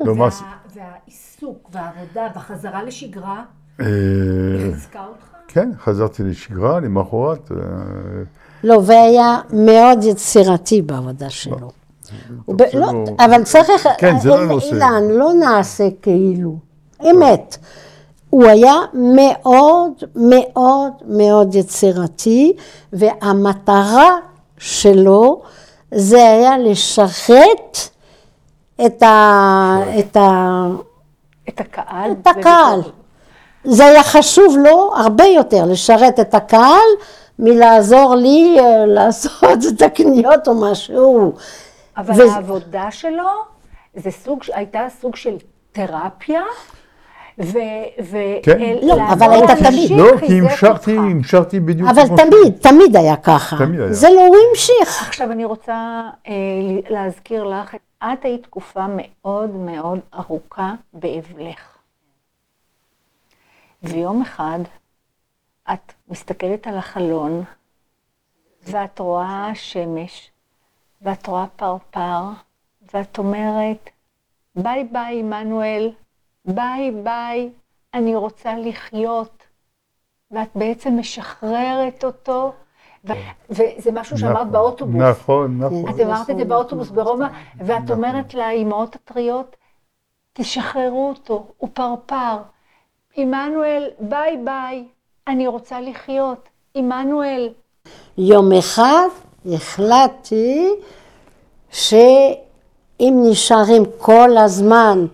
לא 0.00 0.14
מה... 1.42 1.48
והעיסוק 1.48 1.68
והעבודה 1.72 2.28
והחזרה 2.34 2.82
לשגרה, 2.82 3.42
אה, 3.80 3.84
חיזקה 4.62 5.04
אותך? 5.08 5.26
כן, 5.48 5.70
חזרתי 5.84 6.22
לשגרה, 6.22 6.80
למחרת. 6.80 7.50
אה, 7.52 7.56
לא, 8.64 8.80
והיה 8.86 9.38
מאוד 9.52 10.04
יצירתי 10.04 10.82
בעבודה 10.82 11.30
שלו. 11.30 11.70
זה 12.46 12.54
לא, 12.74 12.80
לא- 12.80 13.04
אבל 13.18 13.44
צריך, 13.44 13.88
כן, 13.98 14.18
זה 14.18 14.28
לא 14.28 14.38
אל- 14.38 14.44
נושא. 14.46 14.66
אילן, 14.74 15.02
לא 15.10 15.32
נעשה 15.32 15.88
כאילו, 16.02 16.56
אמת. 17.10 17.56
הוא 18.30 18.44
היה 18.46 18.74
מאוד 18.94 19.92
מאוד 20.16 20.92
מאוד 21.06 21.54
יצירתי, 21.54 22.52
והמטרה 22.92 24.10
שלו 24.58 25.42
זה 25.94 26.16
היה 26.28 26.58
לשרת 26.58 27.78
את, 28.86 29.02
ה, 29.02 30.66
את, 31.48 31.60
הקהל. 31.60 32.10
את 32.22 32.26
הקהל. 32.26 32.80
זה 33.64 33.86
היה 33.86 34.02
חשוב 34.02 34.56
לו 34.64 34.92
הרבה 34.96 35.24
יותר 35.24 35.64
לשרת 35.64 36.20
את 36.20 36.34
הקהל 36.34 36.86
מלעזור 37.38 38.14
לי 38.14 38.56
אה, 38.60 38.86
לעשות 38.86 39.42
את 39.76 39.82
הקניות 39.82 40.48
או 40.48 40.54
משהו. 40.54 41.32
אבל 41.96 42.14
וזה- 42.14 42.32
העבודה 42.34 42.86
שלו, 42.90 43.28
זה 43.96 44.10
סוג, 44.10 44.40
הייתה 44.54 44.86
סוג 45.00 45.16
של 45.16 45.34
תרפיה, 45.72 46.42
ו... 47.40 47.58
ו 48.04 48.16
כן. 48.42 48.60
אל- 48.60 48.78
לא, 48.82 48.94
אבל 49.12 49.32
היית 49.32 49.50
תמיד- 49.50 49.90
לא, 49.90 50.18
כי 50.26 50.38
המשכתי. 50.40 50.96
המשכתי 50.96 51.60
בדיוק. 51.60 51.88
אבל 51.90 52.06
כמו 52.06 52.16
תמיד, 52.16 52.54
תמיד 52.60 52.96
היה 52.96 53.16
ככה. 53.16 53.56
תמיד 53.58 53.80
היה. 53.80 53.92
זה 53.92 54.08
לא 54.10 54.26
הוא 54.26 54.36
המשיך. 54.50 55.02
עכשיו 55.08 55.32
אני 55.32 55.44
רוצה 55.44 55.72
אה, 56.28 56.32
להזכיר 56.88 57.44
לך, 57.44 57.74
את 57.74 57.80
היית 58.00 58.42
תקופה 58.42 58.86
מאוד 58.96 59.50
מאוד 59.50 60.00
ארוכה 60.14 60.74
באבלך. 60.92 61.78
ויום 63.82 64.22
אחד 64.22 64.58
את 65.72 65.92
מסתכלת 66.08 66.66
על 66.66 66.78
החלון, 66.78 67.44
ואת 68.62 68.98
רואה 68.98 69.50
שמש, 69.54 70.30
ואת 71.02 71.26
רואה 71.26 71.46
פרפר, 71.56 72.22
ואת 72.94 73.18
אומרת, 73.18 73.90
ביי 74.54 74.84
ביי, 74.84 75.20
עמנואל, 75.20 75.92
ביי 76.44 76.90
ביי, 76.90 77.50
אני 77.94 78.14
רוצה 78.14 78.54
לחיות. 78.58 79.46
ואת 80.30 80.48
בעצם 80.54 80.98
משחררת 80.98 82.04
אותו, 82.04 82.54
וזה 83.50 83.92
משהו 83.92 84.18
שאמרת 84.18 84.36
נכון, 84.36 84.52
באוטובוס. 84.52 85.02
נכון, 85.02 85.58
נכון. 85.58 85.88
את 85.88 86.00
אמרת 86.00 86.30
את 86.30 86.36
זה 86.36 86.44
באוטובוס 86.44 86.90
ברומא, 86.90 87.26
ואת 87.58 87.90
אומרת 87.90 88.34
לאימהות 88.34 88.94
הטריות, 88.94 89.56
תשחררו 90.32 91.08
אותו, 91.08 91.46
הוא 91.56 91.68
פרפר. 91.72 92.36
עמנואל, 93.16 93.88
ביי 94.00 94.36
ביי, 94.44 94.84
אני 95.28 95.46
רוצה 95.46 95.80
לחיות. 95.80 96.48
עמנואל, 96.74 97.48
יום 98.18 98.52
אחד 98.52 99.08
החלטתי 99.46 100.70
שאם 101.70 103.22
נשארים 103.30 103.82
כל 103.98 104.36
הזמן 104.36 105.06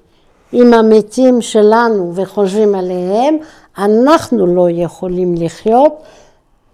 עם 0.53 0.75
המתים 0.75 1.41
שלנו 1.41 2.13
וחושבים 2.15 2.75
עליהם, 2.75 3.37
אנחנו 3.79 4.47
לא 4.47 4.67
יכולים 4.71 5.35
לחיות, 5.39 6.03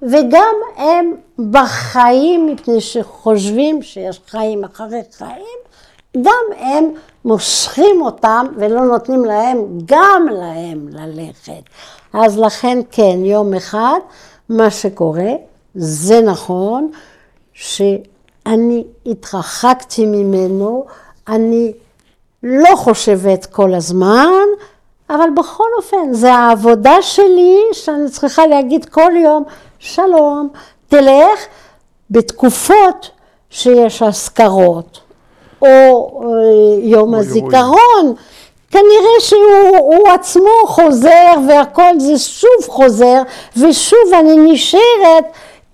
וגם 0.02 0.54
הם 0.76 1.14
בחיים, 1.50 2.46
מפני 2.46 2.80
שחושבים 2.80 3.82
שיש 3.82 4.20
חיים 4.28 4.64
אחרי 4.64 5.00
חיים, 5.18 5.58
גם 6.22 6.44
הם 6.58 6.90
מושכים 7.24 8.02
אותם 8.02 8.46
ולא 8.56 8.80
נותנים 8.80 9.24
להם 9.24 9.58
גם 9.84 10.26
להם 10.30 10.88
ללכת. 10.88 11.62
אז 12.12 12.38
לכן 12.38 12.78
כן, 12.90 13.24
יום 13.24 13.54
אחד, 13.54 13.98
מה 14.48 14.70
שקורה, 14.70 15.30
זה 15.74 16.20
נכון 16.20 16.90
שאני 17.52 18.84
התרחקתי 19.06 20.06
ממנו, 20.06 20.84
אני 21.28 21.72
לא 22.42 22.76
חושבת 22.76 23.46
כל 23.46 23.74
הזמן, 23.74 24.44
אבל 25.10 25.28
בכל 25.36 25.68
אופן, 25.76 26.12
זה 26.12 26.34
העבודה 26.34 27.02
שלי 27.02 27.58
שאני 27.72 28.10
צריכה 28.10 28.46
להגיד 28.46 28.84
כל 28.84 29.12
יום, 29.24 29.44
שלום, 29.78 30.48
תלך 30.88 31.46
בתקופות 32.10 33.10
שיש 33.50 34.02
אזכרות, 34.02 35.00
או 35.62 35.66
אה, 35.66 36.28
יום 36.82 37.14
אוי, 37.14 37.20
הזיכרון. 37.20 38.14
כנראה 38.70 39.20
שהוא 39.20 39.76
הוא 39.76 40.08
עצמו 40.08 40.66
חוזר 40.66 41.32
והכל 41.48 42.00
זה 42.00 42.18
שוב 42.18 42.68
חוזר 42.68 43.22
ושוב 43.56 44.14
אני 44.20 44.52
נשארת 44.52 45.24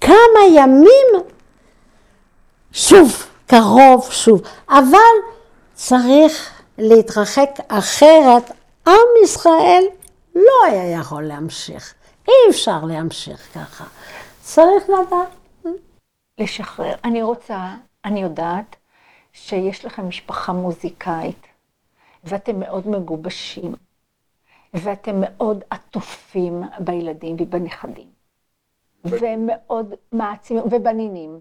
כמה 0.01 0.45
ימים 0.55 1.07
שוב, 2.73 3.27
קרוב 3.47 4.09
שוב, 4.11 4.43
אבל 4.69 4.99
צריך 5.75 6.51
להתרחק 6.79 7.51
אחרת 7.69 8.51
עם 8.87 9.25
ישראל 9.25 9.85
לא 10.35 10.64
היה 10.67 10.99
יכול 11.01 11.23
להמשיך, 11.23 11.95
אי 12.29 12.51
אפשר 12.51 12.85
להמשיך 12.85 13.40
ככה, 13.55 13.85
צריך 14.55 14.85
לדעת. 14.90 15.29
לשחרר. 16.38 16.95
אני 17.05 17.23
רוצה, 17.23 17.75
אני 18.05 18.23
יודעת 18.23 18.77
שיש 19.33 19.85
לכם 19.85 20.09
משפחה 20.09 20.53
מוזיקאית, 20.53 21.47
ואתם 22.25 22.61
מאוד 22.61 22.88
מגובשים, 22.88 23.75
ואתם 24.75 25.14
מאוד 25.21 25.64
עטופים 25.71 26.62
בילדים 26.79 27.37
ובנכדים, 27.40 28.09
והם 29.05 29.47
מאוד 29.47 29.95
מעצימים, 30.12 30.64
ובנינים. 30.64 31.40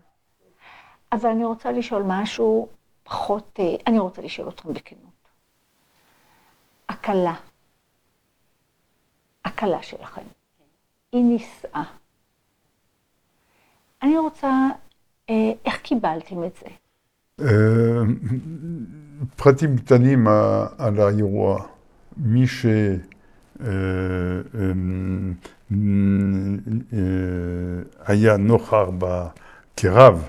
אבל 1.12 1.30
אני 1.30 1.46
רוצה 1.46 1.72
לשאול 1.72 2.04
משהו 2.08 2.68
פחות, 3.04 3.60
אה, 3.60 3.76
אני 3.88 4.00
רוצה 4.00 4.22
לשאול 4.22 4.50
אתכם 4.50 4.74
בכנות. 4.74 5.30
הכלה, 6.90 7.36
הכלה 9.46 9.84
שלכם, 9.84 10.26
היא 11.12 11.24
נישאה. 11.24 12.03
אני 14.04 14.18
רוצה, 14.18 14.68
אה, 15.30 15.36
איך 15.66 15.78
קיבלתם 15.78 16.44
את 16.44 16.52
זה? 16.62 16.68
אה, 17.46 18.02
פרטים 19.36 19.78
קטנים 19.78 20.28
על 20.78 21.00
האירוע. 21.00 21.62
מי 22.18 22.48
שהיה 22.48 23.00
אה, 28.32 28.38
נוכח 28.38 28.86
ב- 28.98 29.26
כרב 29.78 30.24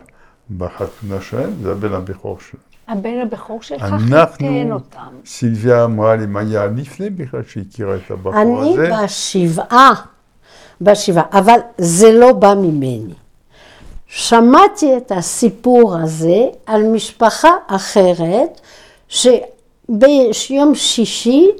בחתונה 0.57 1.21
שלהם, 1.21 1.51
זה 1.63 1.73
הבן 1.73 1.93
הבכור 1.93 2.39
שלהם. 2.41 2.63
הבן 2.89 3.19
הבכור 3.23 3.63
שלך 3.63 3.83
אנחנו- 3.83 4.17
חיתן 4.33 4.73
אותם. 4.73 5.15
סילביה 5.27 5.85
אמרה 5.85 6.17
לי 6.17 6.27
מה 6.27 6.41
היה 6.41 6.67
לפני 6.67 7.11
בכלל 7.11 7.43
שהכירה 7.43 7.97
את 7.97 8.11
הבחור 8.11 8.35
אני 8.63 8.73
הזה. 8.73 8.91
בשבעה, 9.05 9.93
בשבעה, 10.81 11.25
אבל 11.33 11.59
זה 11.79 12.13
לא 12.13 12.33
בא 12.33 12.55
ממני. 12.55 13.15
שמעתי 14.17 14.97
את 14.97 15.13
הסיפור 15.13 15.97
הזה 15.97 16.47
על 16.67 16.83
משפחה 16.83 17.51
אחרת, 17.67 18.61
שביום 19.09 20.75
שישי 20.75 21.51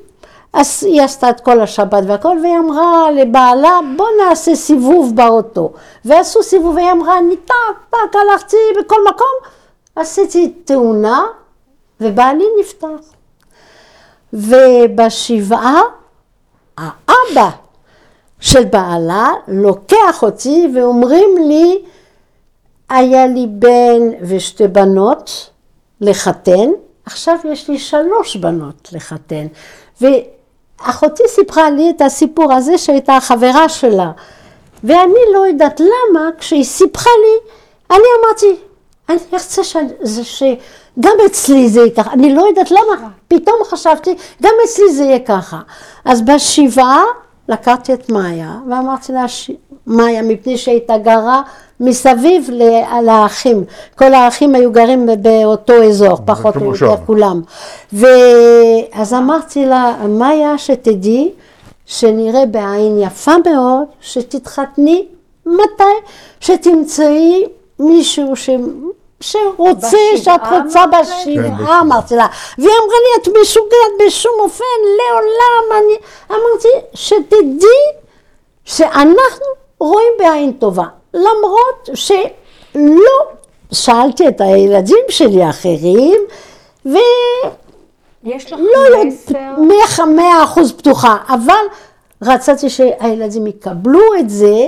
אז 0.53 0.85
היא 0.85 1.03
עשתה 1.03 1.31
את 1.31 1.41
כל 1.41 1.61
השבת 1.61 2.03
והכל, 2.07 2.37
והיא 2.43 2.59
אמרה 2.59 3.11
לבעלה, 3.11 3.81
בוא 3.97 4.07
נעשה 4.23 4.55
סיבוב 4.55 5.17
באוטו. 5.17 5.73
ועשו 6.05 6.43
סיבוב, 6.43 6.75
והיא 6.75 6.93
אמרה, 6.93 7.19
אני 7.19 7.37
טק, 7.37 7.55
טק, 7.91 8.17
הלכתי 8.17 8.57
בכל 8.79 9.01
מקום, 9.09 9.51
עשיתי 9.97 10.49
תאונה, 10.65 11.25
ובעלי 12.01 12.45
נפטר. 12.61 12.97
ובשבעה, 14.33 15.83
האבא 16.79 17.51
של 18.41 18.65
בעלה 18.65 19.33
לוקח 19.49 20.23
אותי 20.23 20.69
ואומרים 20.75 21.37
לי, 21.49 21.83
היה 22.89 23.27
לי 23.27 23.47
בן 23.49 24.01
ושתי 24.21 24.69
בנות 24.69 25.51
לחתן, 26.01 26.71
עכשיו 27.07 27.37
יש 27.45 27.69
לי 27.71 27.79
שלוש 27.79 28.37
בנות 28.37 28.89
לחתן. 28.93 29.47
ואחותי 30.01 31.23
סיפרה 31.29 31.71
לי 31.71 31.91
את 31.91 32.01
הסיפור 32.03 32.53
הזה 32.53 32.79
שהייתה 32.79 33.17
החברה 33.17 33.69
שלה. 33.69 34.11
ואני 34.85 35.21
לא 35.35 35.47
יודעת 35.47 35.81
למה, 35.81 36.29
כשהיא 36.39 36.65
סיפרה 36.65 37.13
לי, 37.23 37.51
אני 37.91 38.05
אמרתי, 38.21 38.63
אני 39.09 39.19
ארצה 39.33 39.65
ש... 39.65 39.77
שגם 40.23 41.17
אצלי 41.27 41.69
זה 41.69 41.81
יהיה 41.81 41.91
ככה, 41.97 42.13
אני 42.13 42.35
לא 42.35 42.47
יודעת 42.49 42.71
למה, 42.71 43.09
פתאום 43.29 43.57
חשבתי, 43.65 44.15
גם 44.43 44.53
אצלי 44.65 44.93
זה 44.93 45.05
יהיה 45.05 45.19
ככה. 45.19 45.61
אז 46.05 46.23
בשבעה 46.23 47.05
לקחתי 47.49 47.95
את 47.95 48.11
מאיה, 48.11 48.59
ואמרתי 48.71 49.13
לה. 49.13 49.25
מאיה, 49.87 50.23
מפני 50.23 50.59
שהייתה 50.59 50.99
גרה 50.99 51.43
מסביב 51.81 52.51
לאחים, 53.03 53.65
כל 53.99 54.15
האחים 54.15 54.55
היו 54.55 54.73
גרים 54.73 55.09
באותו 55.19 55.83
אזור, 55.83 56.19
פחות 56.25 56.57
או. 56.57 56.65
יותר 56.65 56.97
כולם. 57.07 57.43
ואז 57.93 59.15
אמרתי 59.15 59.67
לה, 59.67 59.95
מאיה, 60.09 60.59
שתדעי 60.59 61.33
שנראה 61.87 62.47
בעין 62.47 62.99
יפה 63.01 63.33
מאוד, 63.47 63.85
שתתחתני 64.01 65.07
מתי 65.47 65.85
שתמצאי 66.41 67.45
מישהו 67.79 68.37
ש... 68.37 68.51
שרוצה, 69.21 69.97
שאת 70.17 70.41
רוצה? 70.41 70.79
כן, 70.79 70.91
בשבעה, 70.91 71.03
בשבעה. 71.03 71.81
אמרתי 71.81 72.17
לה. 72.17 72.27
והיא 72.59 72.69
אמרה 72.69 72.97
לי, 73.01 73.23
את 73.23 73.29
משוגעת 73.43 74.07
בשום 74.07 74.33
אופן, 74.39 74.65
לעולם. 74.99 75.83
אני 75.83 75.97
אמרתי, 76.31 76.69
שתדעי 76.95 77.85
שאנחנו 78.65 79.47
רואים 79.81 80.13
בעין 80.19 80.53
טובה. 80.53 80.85
למרות 81.15 81.89
שלא 81.95 83.11
שאלתי 83.73 84.29
את 84.29 84.41
הילדים 84.41 85.05
שלי 85.09 85.43
האחרים, 85.43 86.21
ולא 86.87 87.01
יש 88.25 88.53
לך 88.53 88.59
יודעת, 88.59 89.07
מסר, 89.07 90.05
מאה- 90.07 90.45
אחוז 90.45 90.73
פתוחה, 90.73 91.17
אבל 91.29 91.65
רציתי 92.23 92.71
שהילדים 92.71 93.47
יקבלו 93.47 94.01
את 94.21 94.31
זה, 94.31 94.67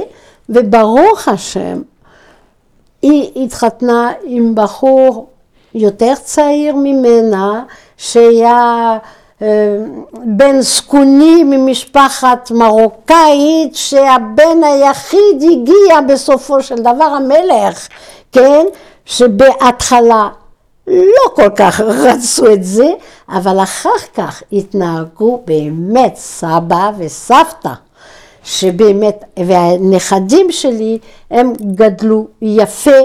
וברוך 0.49 1.29
השם, 1.29 1.83
היא 3.03 3.45
התחתנה 3.45 4.13
עם 4.25 4.55
בחור 4.55 5.27
יותר 5.75 6.13
צעיר 6.25 6.75
ממנה, 6.77 7.65
שהיה 7.97 8.99
בן 10.25 10.61
זקוני 10.61 11.45
ממשפחת 11.45 12.51
מרוקאית, 12.51 13.75
שהבן 13.75 14.65
היחיד 14.65 15.43
הגיע 15.43 16.01
בסופו 16.09 16.63
של 16.63 16.75
דבר 16.75 17.05
המלך, 17.05 17.89
כן? 18.33 18.67
שבהתחלה 19.05 20.29
לא 20.87 21.35
כל 21.35 21.51
כך 21.57 21.81
רצו 22.05 22.53
את 22.53 22.65
זה, 22.65 22.87
אבל 23.29 23.63
אחר 23.63 23.99
כך 24.15 24.43
התנהגו 24.53 25.43
באמת 25.47 26.17
סבא 26.17 26.91
וסבתא, 26.99 27.73
שבאמת, 28.45 29.25
והנכדים 29.47 30.53
שלי, 30.53 30.99
הם 31.31 31.53
גדלו 31.75 32.27
יפה 32.43 33.01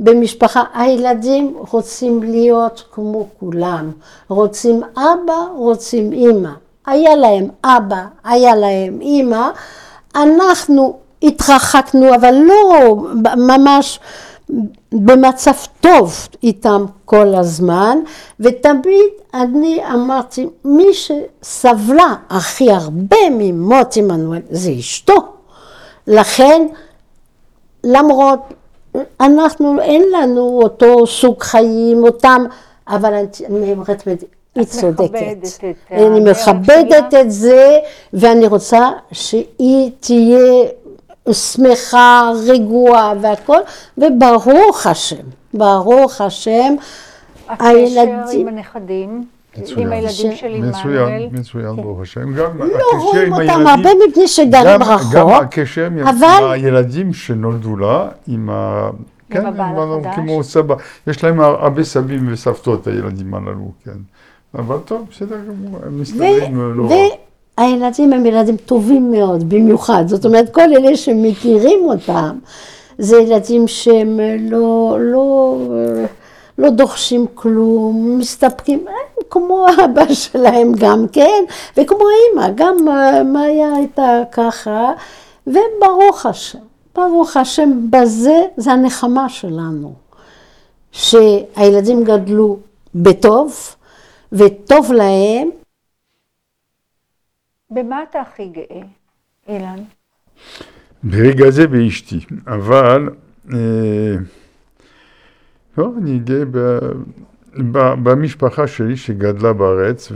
במשפחה. 0.00 0.62
הילדים 0.74 1.54
רוצים 1.70 2.22
להיות 2.22 2.84
כמו 2.92 3.26
כולם, 3.40 3.90
רוצים 4.28 4.82
אבא, 4.96 5.46
רוצים 5.56 6.12
אימא. 6.12 6.50
היה 6.86 7.16
להם 7.16 7.48
אבא, 7.64 8.04
היה 8.24 8.56
להם 8.56 9.00
אימא, 9.00 9.48
אנחנו 10.16 10.96
התרחקנו, 11.22 12.14
אבל 12.14 12.34
לא 12.34 12.96
ממש 13.36 14.00
במצב 14.92 15.52
טוב 15.80 16.28
איתם 16.42 16.84
כל 17.04 17.34
הזמן, 17.34 17.98
ותמיד 18.40 19.10
אני 19.34 19.80
אמרתי, 19.92 20.46
מי 20.64 20.86
שסבלה 20.94 22.14
הכי 22.30 22.70
הרבה 22.70 23.16
ממות 23.30 23.96
עמנואל 23.96 24.40
זה 24.50 24.70
אשתו. 24.78 25.14
לכן, 26.06 26.66
למרות, 27.84 28.38
אנחנו, 29.20 29.80
אין 29.80 30.02
לנו 30.12 30.60
אותו 30.62 31.06
סוג 31.06 31.42
חיים, 31.42 32.04
אותם, 32.04 32.44
אבל 32.88 33.14
אני 33.14 33.72
אומרת, 33.72 34.08
היא 34.54 34.64
צודקת. 34.64 35.36
אני 35.90 36.30
מכבדת 36.30 37.14
את 37.20 37.30
זה, 37.30 37.78
ואני 38.12 38.46
רוצה 38.46 38.90
שהיא 39.12 39.90
תהיה 40.00 40.64
שמחה, 41.32 42.32
רגועה 42.46 43.14
והכל, 43.20 43.58
וברוך 43.98 44.86
השם, 44.86 45.24
ברוך 45.54 46.20
השם, 46.20 46.74
הקשר 47.48 48.24
עם 48.32 48.48
הנכדים, 48.48 49.24
עם 49.76 49.92
הילדים 49.92 50.32
של 50.36 50.46
עמנואל. 50.46 50.70
מצוין, 50.70 51.28
מצוין, 51.32 51.76
ברוך 51.76 52.00
השם. 52.00 52.34
גם 52.34 52.58
לא 52.58 52.64
הקשר 52.64 52.98
רואים 52.98 53.34
עם 53.34 53.48
אותם 53.50 53.66
הרבה 53.66 53.90
מפני 54.08 54.28
שגרים 54.28 54.64
גם 54.80 54.82
רחוק, 54.82 55.30
הקשר 55.42 55.86
עם 55.86 55.98
אבל- 55.98 56.50
הילדים 56.52 57.12
שנולדו 57.12 57.76
לה, 57.76 58.08
עם 58.28 58.50
ה... 58.50 58.90
כן, 59.30 59.46
הבעל 59.46 59.66
עם- 59.76 59.98
החדש. 60.06 60.14
כמו 60.16 60.42
סבא, 60.44 60.74
יש 61.06 61.24
להם 61.24 61.40
הרבה 61.40 61.84
סבים 61.84 62.32
וסבתות, 62.32 62.86
הילדים 62.86 63.34
הללו, 63.34 63.70
כן. 63.84 63.90
אבל 64.58 64.76
טוב, 64.84 65.06
בסדר 65.10 65.36
גמור, 65.48 65.80
הם 65.86 66.00
מסתדרים 66.00 66.74
לא 66.76 66.84
רע. 66.90 66.96
והילדים 67.58 68.12
הם 68.12 68.26
ילדים 68.26 68.56
טובים 68.56 69.10
מאוד, 69.10 69.48
במיוחד. 69.48 70.04
זאת 70.06 70.24
אומרת, 70.26 70.54
כל 70.54 70.60
אלה 70.60 70.96
שמכירים 70.96 71.78
אותם, 71.84 72.38
זה 72.98 73.16
ילדים 73.20 73.68
שהם 73.68 74.20
לא, 74.40 74.96
לא, 75.00 75.56
לא 76.58 76.70
דורשים 76.70 77.26
כלום, 77.34 78.16
מסתפקים, 78.18 78.84
כמו 79.30 79.66
האבא 79.68 80.14
שלהם 80.14 80.72
גם 80.78 81.06
כן, 81.12 81.44
וכמו 81.76 82.04
האמא, 82.08 82.52
גם 82.54 82.88
אה, 82.88 83.22
מאיה 83.24 83.76
הייתה 83.76 84.22
ככה, 84.32 84.92
וברוך 85.46 86.26
השם, 86.26 86.58
ברוך 86.94 87.36
השם, 87.36 87.90
בזה 87.90 88.42
זה 88.56 88.72
הנחמה 88.72 89.28
שלנו, 89.28 89.94
שהילדים 90.92 92.04
גדלו 92.04 92.58
בטוב, 92.94 93.76
וטוב 94.32 94.92
להם, 94.92 95.50
במה 97.70 98.02
אתה 98.02 98.20
הכי 98.20 98.46
גאה, 98.46 98.80
אילן? 99.48 99.82
ברגע 101.02 101.50
זה 101.50 101.66
באשתי, 101.66 102.18
אבל 102.46 103.08
אה, 103.52 104.14
לא, 105.78 105.90
אני 105.98 106.18
גאה 106.18 106.44
ב, 106.50 106.78
במשפחה 108.02 108.66
שלי 108.66 108.96
שגדלה 108.96 109.52
בארץ 109.52 110.12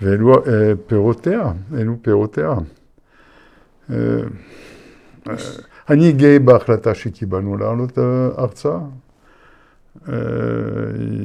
ואלו 0.00 0.34
אה, 0.34 0.40
פירותיה, 0.86 1.52
אלו 1.78 1.96
פירותיה. 2.02 2.50
אה, 3.90 3.96
אה, 5.28 5.34
אני 5.90 6.12
גאה 6.12 6.38
בהחלטה 6.38 6.94
שקיבלנו 6.94 7.56
לעלות 7.56 7.98
ארצה. 8.38 8.78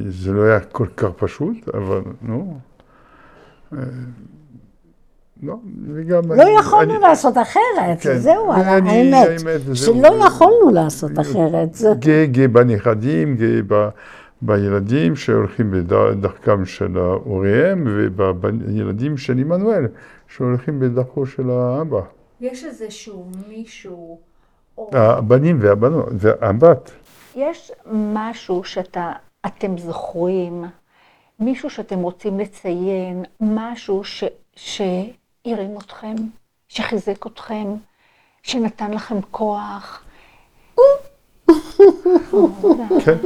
זה 0.08 0.32
לא 0.32 0.42
היה 0.42 0.60
כל 0.60 0.86
כך 0.96 1.08
פשוט, 1.16 1.56
אבל 1.74 2.00
נו. 2.22 2.58
לא, 5.42 5.54
וגם... 5.94 6.32
לא 6.32 6.42
אני- 6.42 6.50
יכולנו 6.60 6.94
אני- 6.94 7.02
לעשות 7.02 7.38
אחרת, 7.38 8.00
כן. 8.00 8.18
זהו 8.18 8.48
ואני- 8.48 8.90
האמת, 8.90 9.28
האמת, 9.28 9.60
זהו. 9.64 9.76
שלא 9.76 10.24
יכולנו 10.26 10.70
לעשות 10.74 11.18
אחרת. 11.18 11.76
גאה, 11.98 12.26
גאה 12.26 12.48
בנכדים, 12.48 13.36
גאה 13.36 13.60
ב, 13.66 13.88
בילדים 14.42 15.16
שהולכים 15.16 15.70
בדרכם 15.70 16.64
של 16.64 16.96
הוריהם, 16.96 17.84
ובילדים 17.86 19.16
של 19.16 19.38
עמנואל 19.38 19.86
שהולכים 20.28 20.80
בדרכו 20.80 21.26
של 21.26 21.50
האבא. 21.50 22.00
יש 22.40 22.64
איזשהו 22.64 23.30
מישהו, 23.48 24.20
או 24.78 24.90
הבנים 24.92 25.58
והבנות, 25.60 26.08
והבת. 26.12 26.90
יש 27.36 27.72
משהו 27.86 28.64
שאתה, 28.64 29.12
אתם 29.46 29.78
זוכרים, 29.78 30.64
מישהו 31.40 31.70
שאתם 31.70 31.98
רוצים 31.98 32.38
לציין, 32.38 33.24
משהו 33.40 34.04
ש, 34.04 34.24
שהרים 34.56 35.78
אתכם, 35.78 36.14
שחיזק 36.68 37.26
אתכם, 37.26 37.66
שנתן 38.42 38.90
לכם 38.90 39.16
כוח. 39.30 40.04
כן, 43.04 43.16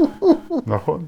נכון. 0.66 1.04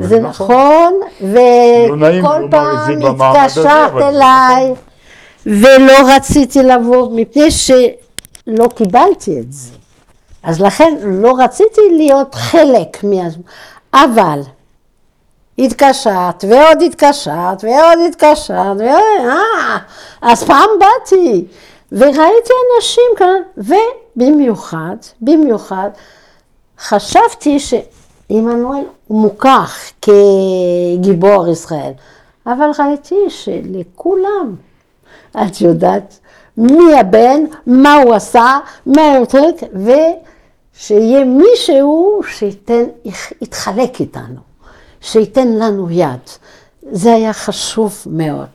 זה 0.00 0.20
נכון, 0.20 1.00
לא 1.20 2.06
וכל 2.20 2.48
פעם 2.50 3.02
התקשרת 3.20 3.92
אליי, 4.02 4.74
ולא 5.46 6.16
רציתי 6.16 6.62
לבוא, 6.62 7.10
מפני 7.12 7.50
שלא 7.50 8.68
קיבלתי 8.74 9.40
את 9.40 9.52
זה. 9.52 9.70
אז 10.42 10.60
לכן 10.60 10.94
לא 11.02 11.34
רציתי 11.38 11.80
להיות 11.90 12.34
חלק 12.34 13.04
מה... 13.04 13.28
אבל 13.94 14.40
התקשרת, 15.58 16.44
ועוד 16.48 16.82
התקשרת, 16.86 17.64
ועוד 17.64 17.98
התקשרת, 18.08 18.76
ועוד... 18.78 19.02
אה, 19.20 19.78
אז 20.22 20.44
פעם 20.44 20.68
באתי, 20.80 21.44
וראיתי 21.92 22.52
אנשים 22.76 23.10
כאן, 23.16 23.40
ובמיוחד, 23.56 24.05
במיוחד, 24.16 25.88
חשבתי 26.78 27.58
שעמנואל 27.58 28.84
מוכר 29.10 29.64
כגיבור 30.02 31.48
ישראל, 31.48 31.92
אבל 32.46 32.70
ראיתי 32.78 33.14
שלכולם, 33.28 34.56
את 35.30 35.60
יודעת, 35.60 36.18
מי 36.56 37.00
הבן, 37.00 37.44
מה 37.66 37.94
הוא 37.94 38.14
עשה, 38.14 38.58
מה 38.86 39.16
הוא 39.16 39.26
טריק, 39.26 39.56
ושיהיה 40.76 41.24
מישהו 41.24 42.20
שייתן, 42.28 42.84
יתחלק 43.40 44.00
איתנו, 44.00 44.40
שייתן 45.00 45.48
לנו 45.48 45.90
יד. 45.90 46.20
זה 46.90 47.14
היה 47.14 47.32
חשוב 47.32 48.04
מאוד. 48.06 48.48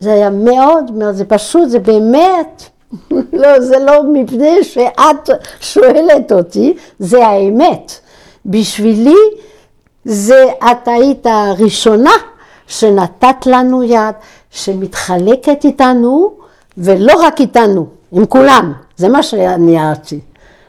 זה 0.00 0.12
היה 0.12 0.30
מאוד 0.30 0.90
מאוד, 0.90 1.14
זה 1.14 1.24
פשוט, 1.24 1.68
זה 1.68 1.78
באמת, 1.78 2.62
לא, 3.42 3.60
זה 3.60 3.78
לא 3.78 4.02
מפני 4.12 4.64
שאת 4.64 5.30
שואלת 5.60 6.32
אותי, 6.32 6.76
זה 6.98 7.26
האמת. 7.26 7.92
בשבילי, 8.46 9.16
זה, 10.04 10.44
את 10.72 10.88
היית 10.88 11.26
הראשונה 11.26 12.12
שנתת 12.66 13.46
לנו 13.46 13.82
יד, 13.82 14.14
שמתחלקת 14.50 15.64
איתנו, 15.64 16.32
ולא 16.78 17.12
רק 17.22 17.40
איתנו, 17.40 17.86
עם 18.12 18.26
כולם. 18.26 18.72
זה 18.96 19.08
מה 19.08 19.22
שאני 19.22 19.78
אהבתי. 19.78 20.20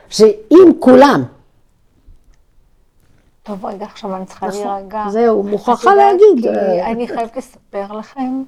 שעם 0.10 0.74
כולם. 0.80 1.24
טוב, 3.44 3.66
רגע, 3.66 3.86
עכשיו 3.86 4.16
אני 4.16 4.26
צריכה 4.26 4.48
נכון, 4.48 4.68
להירגע. 4.68 5.04
זהו, 5.10 5.44
מוכרחה 5.44 5.96
להגיד. 5.96 6.46
אה, 6.48 6.92
אני 6.92 7.08
חייבת 7.08 7.38
לספר 7.38 7.94
לכם 7.94 8.44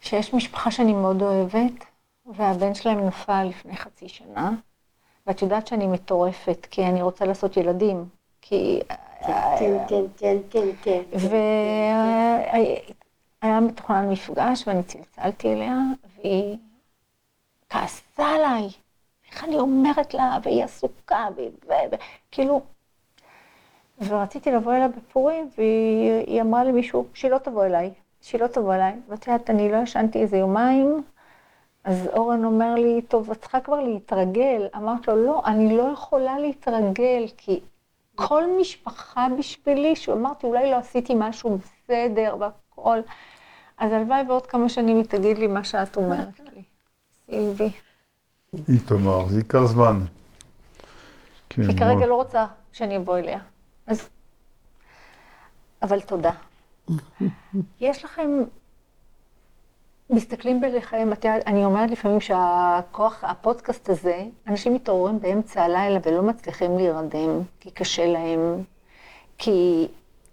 שיש 0.00 0.34
משפחה 0.34 0.70
שאני 0.70 0.92
מאוד 0.92 1.22
אוהבת, 1.22 1.84
והבן 2.26 2.74
שלהם 2.74 3.06
נפל 3.06 3.44
לפני 3.44 3.76
חצי 3.76 4.08
שנה, 4.08 4.50
ואת 5.26 5.42
יודעת 5.42 5.66
שאני 5.66 5.86
מטורפת, 5.86 6.66
כי 6.70 6.84
אני 6.86 7.02
רוצה 7.02 7.24
לעשות 7.24 7.56
ילדים. 7.56 8.08
כי... 8.40 8.80
כן, 9.58 9.76
כן, 9.88 10.02
כן, 10.16 10.36
כן, 10.50 10.68
כן. 10.82 11.02
והיה 13.42 13.60
מתוכנן 13.60 14.10
מפגש, 14.10 14.68
ואני 14.68 14.82
צלצלתי 14.82 15.52
אליה, 15.52 15.78
והיא 16.16 16.56
כעסה 17.70 18.28
עליי. 18.28 18.68
איך 19.30 19.44
אני 19.44 19.56
אומרת 19.56 20.14
לה, 20.14 20.38
והיא 20.42 20.64
עסוקה, 20.64 21.28
וכאילו... 22.28 22.60
ורציתי 24.08 24.52
לבוא 24.52 24.72
אליה 24.72 24.88
בפורים, 24.88 25.48
והיא 25.58 26.42
אמרה 26.42 26.64
למישהו 26.64 27.06
שהיא 27.14 27.30
לא 27.30 27.38
תבוא 27.38 27.64
אליי, 27.64 27.90
שהיא 28.20 28.40
לא 28.40 28.46
תבוא 28.46 28.74
אליי. 28.74 28.94
ואת 29.08 29.26
יודעת, 29.26 29.50
אני 29.50 29.72
לא 29.72 29.76
ישנתי 29.76 30.22
איזה 30.22 30.36
יומיים, 30.36 31.02
אז 31.84 32.06
אורן 32.06 32.44
אומר 32.44 32.74
לי, 32.74 33.02
טוב, 33.02 33.30
את 33.30 33.40
צריכה 33.40 33.60
כבר 33.60 33.80
להתרגל. 33.80 34.66
אמרתי 34.76 35.10
לו, 35.10 35.26
לא, 35.26 35.42
אני 35.46 35.76
לא 35.76 35.82
יכולה 35.92 36.38
להתרגל, 36.38 37.24
כי 37.36 37.60
כל 38.14 38.44
משפחה 38.60 39.26
בשבילי, 39.38 39.96
שאמרתי, 39.96 40.46
אולי 40.46 40.70
לא 40.70 40.76
עשיתי 40.76 41.12
משהו 41.16 41.58
בסדר 41.58 42.36
והכל. 42.38 42.98
אז 43.78 43.92
הלוואי 43.92 44.22
ועוד 44.28 44.46
כמה 44.46 44.68
שנים 44.68 44.96
היא 44.96 45.04
תגיד 45.04 45.38
לי 45.38 45.46
מה 45.46 45.64
שאת 45.64 45.96
אומרת 45.96 46.40
לי. 46.54 46.62
סילבי. 47.26 47.70
היא 48.52 48.80
תאמר, 48.86 49.28
זה 49.28 49.38
ייקח 49.38 49.64
זמן. 49.64 50.00
כן, 51.48 51.62
היא 51.62 51.78
כרגע. 51.78 52.06
לא 52.06 52.14
רוצה 52.14 52.46
שאני 52.72 52.96
אבוא 52.96 53.18
אליה. 53.18 53.38
אז... 53.86 54.08
אבל 55.82 56.00
תודה. 56.00 56.32
יש 57.80 58.04
לכם... 58.04 58.30
מסתכלים 60.12 60.60
בלחיים, 60.60 61.12
אני 61.46 61.64
אומרת 61.64 61.90
לפעמים 61.90 62.20
שהכוח, 62.20 63.24
הפודקאסט 63.24 63.88
הזה, 63.88 64.24
אנשים 64.46 64.74
מתעוררים 64.74 65.20
באמצע 65.20 65.62
הלילה 65.62 65.98
ולא 66.04 66.22
מצליחים 66.22 66.76
להירדם, 66.76 67.42
כי 67.60 67.70
קשה 67.70 68.06
להם, 68.06 68.62
כי 69.38 69.88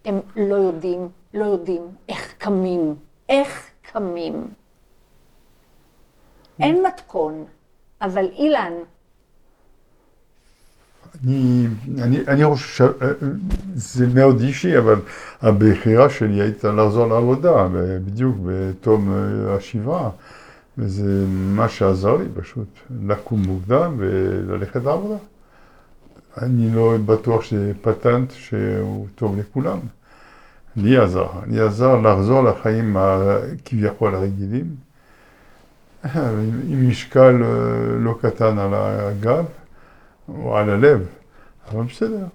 הם 0.05 0.19
לא 0.35 0.55
יודעים, 0.55 1.09
לא 1.33 1.45
יודעים 1.45 1.81
איך 2.09 2.35
קמים, 2.37 2.95
איך 3.29 3.69
קמים. 3.81 4.47
אין 6.59 6.85
מתכון, 6.85 7.45
אבל 8.01 8.25
אילן, 8.25 8.73
אני, 11.23 11.67
אני, 11.97 12.19
אני 12.27 12.45
חושב 12.45 12.91
שזה 13.75 14.07
מאוד 14.07 14.41
אישי, 14.41 14.77
אבל 14.77 14.95
הבחירה 15.41 16.09
שלי 16.09 16.41
הייתה 16.41 16.71
לחזור 16.71 17.07
לעבודה, 17.07 17.67
בדיוק 18.05 18.37
בתום 18.45 19.13
אה, 19.13 19.55
השבעה, 19.55 20.09
וזה 20.77 21.25
מה 21.27 21.69
שעזר 21.69 22.15
לי 22.17 22.25
פשוט, 22.41 22.67
לקום 23.05 23.41
מוקדם 23.41 23.95
וללכת 23.97 24.83
לעבודה. 24.83 25.17
אני 26.37 26.75
לא 26.75 26.97
בטוח 27.05 27.41
שזה 27.43 27.71
פטנט 27.81 28.31
שהוא 28.31 29.07
טוב 29.15 29.39
לכולם. 29.39 29.79
לי 30.75 30.97
עזר, 30.97 31.27
לי 31.47 31.59
עזר 31.59 31.95
לחזור 31.95 32.43
לחיים 32.43 32.97
הכביכול 32.97 34.15
הרגילים, 34.15 34.65
עם 36.03 36.61
עם 36.69 36.89
משקל 36.89 37.43
אה, 37.43 37.49
לא 37.99 38.15
קטן 38.21 38.59
על 38.59 38.73
הגב. 38.73 39.45
או 40.37 40.57
על 40.57 40.69
הלב, 40.69 41.07
אבל 41.67 41.83
בסדר. 41.83 42.25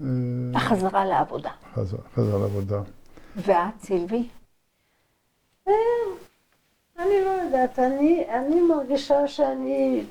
אה, 0.00 0.06
החזרה 0.54 1.04
לעבודה. 1.04 1.50
חזר, 1.74 1.96
חזר 2.14 2.38
לעבודה. 2.38 2.80
ואת, 3.36 3.80
סילבי? 3.80 4.28
אני 6.98 7.20
לא 7.24 7.30
יודעת, 7.30 7.78
אני, 7.78 8.26
אני 8.30 8.60
מרגישה 8.60 9.28
שאני 9.28 10.04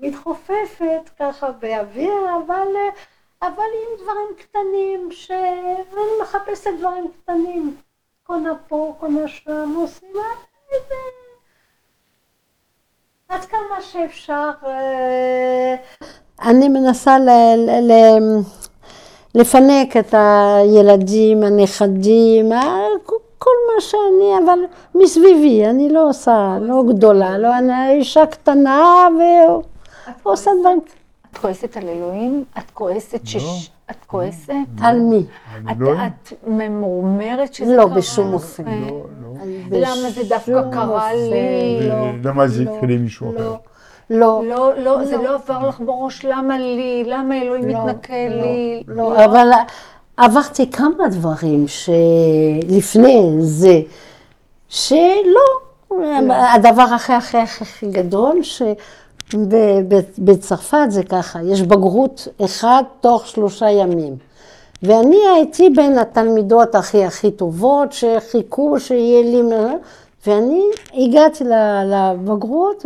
מתחופפת 0.00 1.10
ככה 1.18 1.52
באוויר, 1.52 2.12
אבל, 2.44 2.68
אבל 3.42 3.48
עם 3.56 4.02
דברים 4.02 4.28
קטנים, 4.38 5.08
ש... 5.12 5.30
ואני 5.90 6.22
מחפשת 6.22 6.70
דברים 6.78 7.10
קטנים. 7.22 7.76
קונה 8.22 8.52
פה, 8.68 8.96
קונה 9.00 9.28
שם, 9.28 9.74
עושים 9.76 10.08
איזה... 10.72 10.94
עד 13.28 13.44
כמה 13.44 13.82
שאפשר. 13.82 14.50
אה, 16.42 16.50
אני 16.50 16.68
מנסה 16.68 17.18
ל... 17.18 17.28
ל... 17.56 17.92
ל... 17.92 17.92
לפנק 19.34 19.96
את 19.96 20.14
הילדים, 20.18 21.42
הנכדים, 21.42 22.52
ה- 22.52 22.86
כל 23.38 23.50
מה 23.74 23.80
שאני, 23.80 24.44
אבל 24.44 24.58
מסביבי, 24.94 25.66
אני 25.66 25.88
לא 25.88 26.08
עושה, 26.08 26.58
לא 26.60 26.82
גדולה, 26.88 27.38
לא, 27.38 27.58
אני 27.58 27.90
אישה 27.90 28.26
קטנה 28.26 29.08
ועושה 30.22 30.50
דברים. 30.60 30.80
את 31.32 31.38
כועסת 31.38 31.76
על 31.76 31.88
אלוהים? 31.88 32.44
את 32.58 32.70
כועסת 32.74 33.20
שש... 33.24 33.70
את 33.90 34.04
כועסת? 34.06 34.52
על 34.82 35.00
מי? 35.00 35.24
את, 35.70 35.76
לא, 35.78 35.92
את 35.92 36.32
ממורמרת 36.46 37.54
שזה 37.54 37.76
לא, 37.76 37.82
קרה 37.86 37.94
בשום 37.94 38.26
לכם? 38.26 38.34
אופן. 38.34 38.64
לא, 38.64 39.04
לא. 39.22 39.78
למה 39.78 40.10
זה 40.10 40.22
דווקא 40.28 40.60
בשום 40.60 40.70
קרה 40.72 41.12
לי? 41.14 41.88
לא, 41.88 41.94
למה 42.24 42.48
זה 42.48 42.64
לא, 42.64 42.70
יקרה 42.70 42.88
למישהו 42.88 43.36
אחר? 43.36 43.54
לא, 44.10 44.42
לא, 44.44 44.74
לא, 44.76 44.82
לא, 44.82 45.04
זה 45.04 45.16
לא 45.16 45.34
עבר 45.34 45.68
לך 45.68 45.80
בראש, 45.80 46.24
למה 46.24 46.58
לי? 46.58 47.04
למה 47.06 47.42
אלוהים 47.42 47.68
לא, 47.68 47.86
מתנכל 47.86 48.12
לא, 48.30 48.42
לי? 48.42 48.82
לא, 48.88 49.24
אבל 49.24 49.50
עברתי 50.16 50.70
כמה 50.70 51.08
דברים 51.10 51.64
שלפני 51.68 53.36
זה, 53.40 53.80
שלא, 54.68 55.40
הדבר 56.54 56.82
הכי 56.82 57.12
הכי 57.12 57.38
הכי 57.38 57.86
גדול, 57.86 58.40
שבצרפת 59.28 60.86
זה 60.88 61.02
ככה, 61.02 61.42
יש 61.42 61.62
בגרות 61.62 62.28
אחד 62.44 62.82
תוך 63.00 63.26
שלושה 63.26 63.70
ימים. 63.70 64.16
ואני 64.82 65.18
הייתי 65.34 65.70
בין 65.70 65.98
התלמידות 65.98 66.74
הכי 66.74 67.04
הכי 67.04 67.30
טובות, 67.30 67.92
שחיכו 67.92 68.80
שיהיה 68.80 69.22
לי, 69.22 69.42
ואני 70.26 70.62
הגעתי 70.94 71.44
לבגרות 71.84 72.84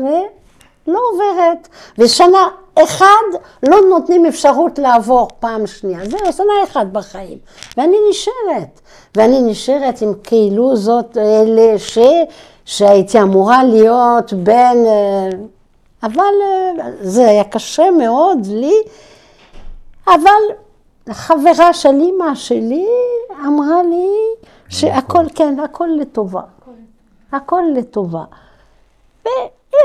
ולא 0.87 1.01
עוברת. 1.13 1.69
ושנה 1.99 2.49
אחד 2.75 3.39
לא 3.63 3.77
נותנים 3.91 4.27
אפשרות 4.27 4.79
לעבור 4.79 5.29
פעם 5.41 5.67
שנייה. 5.67 5.99
זהו, 6.05 6.33
שנה 6.33 6.53
אחת 6.65 6.87
בחיים. 6.87 7.39
ואני 7.77 7.97
נשארת. 8.11 8.81
ואני 9.17 9.43
נשארת 9.43 10.03
עם 10.03 10.13
כאילו 10.23 10.77
זאת 10.77 11.17
אלה 11.17 11.79
ש... 11.79 11.99
שהייתי 12.65 13.23
אמורה 13.23 13.65
להיות 13.65 14.33
בין... 14.33 14.87
אה, 14.87 15.29
אבל 16.03 16.35
אה, 16.43 16.91
זה 17.01 17.29
היה 17.29 17.45
קשה 17.45 17.91
מאוד 17.91 18.47
לי. 18.47 18.75
אבל 20.07 20.43
חברה 21.11 21.73
של 21.73 21.89
אימא 22.01 22.35
שלי 22.35 22.87
אמרה 23.47 23.83
לי 23.83 24.09
שהכל, 24.69 25.25
כן, 25.35 25.61
הכל 25.61 25.89
לטובה. 26.01 26.43
הכל 27.33 27.63
לטובה. 27.75 28.25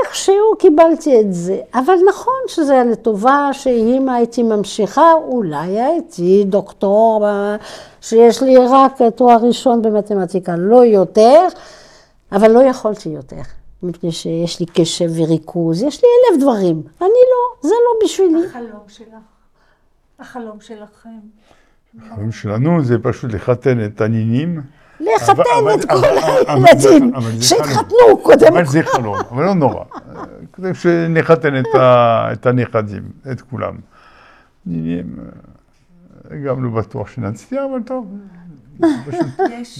ואיכשהו 0.04 0.56
קיבלתי 0.58 1.20
את 1.20 1.34
זה. 1.34 1.60
אבל 1.74 1.94
נכון 2.08 2.40
שזה 2.46 2.72
היה 2.72 2.84
לטובה, 2.84 3.48
שאם 3.52 4.08
הייתי 4.08 4.42
ממשיכה, 4.42 5.12
אולי 5.12 5.80
הייתי 5.80 6.44
דוקטור, 6.46 7.24
ב- 7.26 7.56
שיש 8.00 8.42
לי 8.42 8.56
רק 8.56 8.92
תואר 9.16 9.36
ראשון 9.36 9.82
במתמטיקה, 9.82 10.56
לא 10.56 10.84
יותר, 10.84 11.46
אבל 12.32 12.50
לא 12.50 12.62
יכולתי 12.62 13.08
יותר. 13.08 13.40
מפני 13.82 14.12
שיש 14.12 14.60
לי 14.60 14.66
קשב 14.66 15.10
וריכוז, 15.16 15.82
יש 15.82 16.02
לי 16.02 16.08
אלף 16.32 16.42
דברים. 16.42 16.82
אני 17.00 17.08
לא, 17.08 17.68
זה 17.68 17.74
לא 17.74 18.04
בשבילי. 18.04 18.46
החלום 18.46 18.80
שלך. 18.88 19.06
החלום 20.18 20.60
שלכם. 20.60 21.08
החיים 21.98 22.32
שלנו 22.32 22.84
זה 22.84 22.98
פשוט 23.02 23.32
לחתן 23.34 23.84
את 23.84 24.00
הנינים. 24.00 24.62
לחתן 25.00 25.42
את 25.74 25.84
כל 25.84 26.04
הילדים 26.48 27.12
שהתחתנו 27.40 28.18
קודם 28.22 28.46
אבל 28.46 28.66
זה 28.66 28.82
חלום, 28.82 29.16
אבל 29.30 29.44
לא 29.44 29.54
נורא. 29.54 29.84
כדי 30.52 30.74
שנחתן 30.74 31.62
את 32.32 32.46
הנכדים, 32.46 33.02
את 33.32 33.40
כולם. 33.40 33.74
גם 36.46 36.64
לא 36.64 36.70
בטוח 36.70 37.08
שנצליח, 37.08 37.62
אבל 37.70 37.82
טוב. 37.82 38.06
פשוט. 38.80 39.24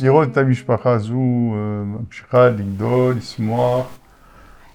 לראות 0.02 0.28
את 0.32 0.36
המשפחה 0.36 0.90
הזו 0.90 1.14
אה, 1.14 1.56
ממשיכה 1.84 2.48
לגדול, 2.48 3.14
לשמוח, 3.16 3.98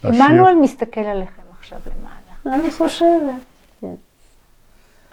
לשיר. 0.04 0.24
עמנואל 0.24 0.56
מסתכל 0.56 1.02
עליכם 1.02 1.42
עכשיו 1.60 1.80
למעלה. 1.86 2.60
אני 2.60 2.72
חושבת. 2.72 3.42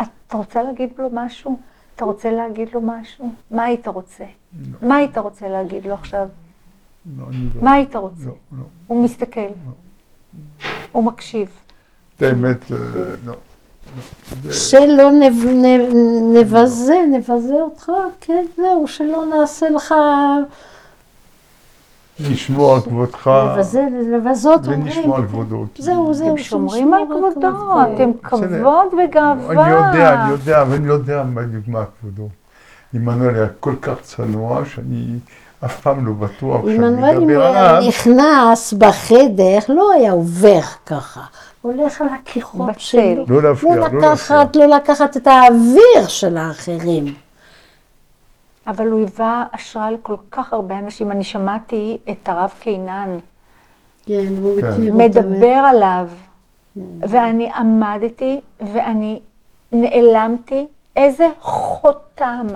את 0.03 0.33
רוצה 0.33 0.63
להגיד 0.63 0.91
לו 0.99 1.09
משהו? 1.13 1.59
אתה 1.97 2.05
רוצה 2.05 2.31
להגיד 2.31 2.69
לו 2.75 2.81
משהו? 2.81 3.33
מה 3.51 3.65
היית 3.65 3.89
רוצה? 3.89 4.25
מה 4.83 4.97
היית 4.97 5.19
רוצה 5.19 5.49
להגיד 5.49 5.87
לו 5.87 5.95
עכשיו? 5.95 6.29
לא, 7.19 7.25
אני 7.29 7.49
לא. 7.55 7.63
מה 7.63 7.73
היית 7.73 7.97
רוצה? 7.97 8.27
לא, 8.27 8.35
לא. 8.59 8.65
הוא 8.87 9.05
מסתכל. 9.05 9.49
הוא 10.93 11.05
מקשיב. 11.05 11.49
את 12.17 12.23
האמת, 12.23 12.73
אה, 12.73 12.77
לא. 13.25 13.35
שלא 14.53 15.11
נבזה, 16.35 16.97
נבזה 17.13 17.55
אותך, 17.55 17.93
כן, 18.21 18.45
זהו, 18.57 18.89
שלא 18.89 19.25
נעשה 19.27 19.71
לך, 19.71 19.95
לשמור 22.21 22.75
על 22.75 22.81
כבודך 22.81 23.31
ונשמור 24.65 25.17
על. 25.17 25.23
כבודו. 25.27 25.65
זהו, 25.79 26.15
זהו. 26.15 26.39
שומרים 26.39 26.95
על 26.95 27.03
כבודו. 27.07 27.49
אתם 27.95 28.11
כבוד 28.23 28.87
וגאווה. 28.95 29.65
אני 29.65 29.71
יודע, 29.71 30.23
אני 30.23 30.31
יודע, 30.31 30.63
אבל 30.63 30.75
אני 30.75 30.89
לא 30.89 30.95
יודע 30.95 31.23
בדיוק 31.23 31.69
מה 31.69 31.85
כבודו. 32.01 32.29
עמנואל 32.95 33.35
היה 33.35 33.47
כל 33.61 33.75
כך 33.83 33.95
צנוע, 34.03 34.63
שאני 34.65 35.05
אף 35.65 35.81
פעם 35.81 36.07
לא 36.07 36.13
בטוח 36.13 36.61
שאני 36.65 36.75
עמנואל, 36.75 37.19
מדבר 37.19 37.47
עליו. 37.47 37.89
נכנס 37.89 38.73
בחדר, 38.73 39.59
לא 39.69 39.93
היה 39.93 40.13
עובר 40.13 40.61
ככה. 40.87 41.21
הולך 41.63 42.01
על 42.01 42.07
הכיכות 42.21 42.69
בצל. 42.69 42.79
שלו. 42.79 43.25
לא 43.29 43.43
להפריע, 43.43 43.77
לא 43.77 43.81
לא 43.81 43.83
להפריע. 43.83 44.13
לקחת, 44.13 44.57
לא 44.57 44.67
לקחת 44.67 45.17
את 45.17 45.27
האוויר 45.27 46.07
של 46.09 46.37
האחרים. 46.37 47.15
אבל 48.67 48.89
הוא 48.89 48.99
היווה 48.99 49.45
השראה 49.53 49.91
לכל 49.91 50.17
כך 50.31 50.53
הרבה 50.53 50.79
אנשים. 50.79 51.11
אני 51.11 51.25
שמעתי 51.25 51.99
את 52.11 52.29
הרב 52.29 52.51
קינן 52.61 53.19
כן, 54.07 54.27
הוא 54.43 54.61
כן. 54.61 54.71
מכיר 54.73 54.95
מדבר 54.95 55.47
עליו, 55.47 56.09
ואני 57.01 57.51
עמדתי 57.53 58.41
ואני 58.61 59.21
נעלמתי. 59.73 60.67
איזה 60.97 61.29
חותם. 61.41 62.47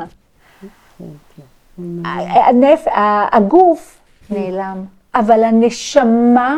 הנפ... 2.04 2.84
הגוף 3.32 3.98
נעלם, 4.30 4.84
אבל 5.14 5.44
הנשמה 5.44 6.56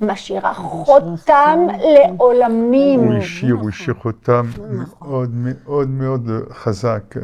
משאירה 0.00 0.54
חותם 0.54 1.58
לעולמים. 1.94 3.00
הוא 3.00 3.14
השאיר, 3.14 3.54
הוא 3.54 3.68
השאיר 3.68 3.94
חותם 3.94 4.46
מאוד 4.70 5.30
מאוד 5.34 5.88
מאוד 5.88 6.30
חזק, 6.50 7.14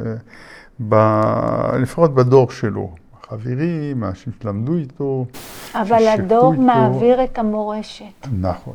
ב- 0.89 1.75
לפחות 1.83 2.15
בדור 2.15 2.51
שלו. 2.51 2.91
החברים, 3.23 4.05
האנשים 4.05 4.33
שלמדו 4.43 4.75
איתו. 4.75 5.25
אבל 5.75 6.07
הדור 6.09 6.53
איתו. 6.53 6.63
מעביר 6.63 7.25
את 7.25 7.39
המורשת. 7.39 8.27
נכון. 8.41 8.75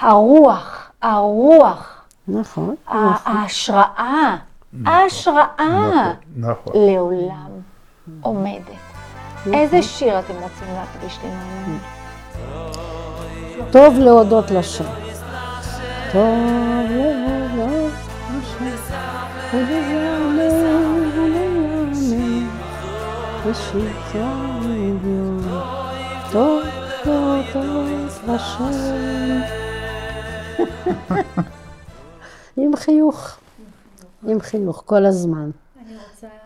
הרוח, 0.00 0.90
הרוח, 1.02 2.04
נכון. 2.28 2.74
ההשראה, 2.86 4.36
ההשראה 4.86 6.12
נכון. 6.36 6.72
לעולם 6.74 7.50
עומדת. 8.20 8.62
איזה 9.52 9.82
שיר 9.82 10.18
אתם 10.18 10.32
רוצים 10.34 10.68
להקדיש 10.74 11.18
לנו? 11.24 11.78
טוב 13.70 13.94
להודות 13.98 14.50
לשם. 14.50 14.84
טוב 16.12 16.38
להודות 16.90 17.92
לשם. 19.52 20.11
טוב 26.32 26.62
להודות 27.06 28.22
לשם. 28.28 29.40
עם 32.56 32.76
חיוך. 32.76 33.36
עם 34.26 34.40
חיוך, 34.40 34.82
כל 34.86 35.06
הזמן. 35.06 35.50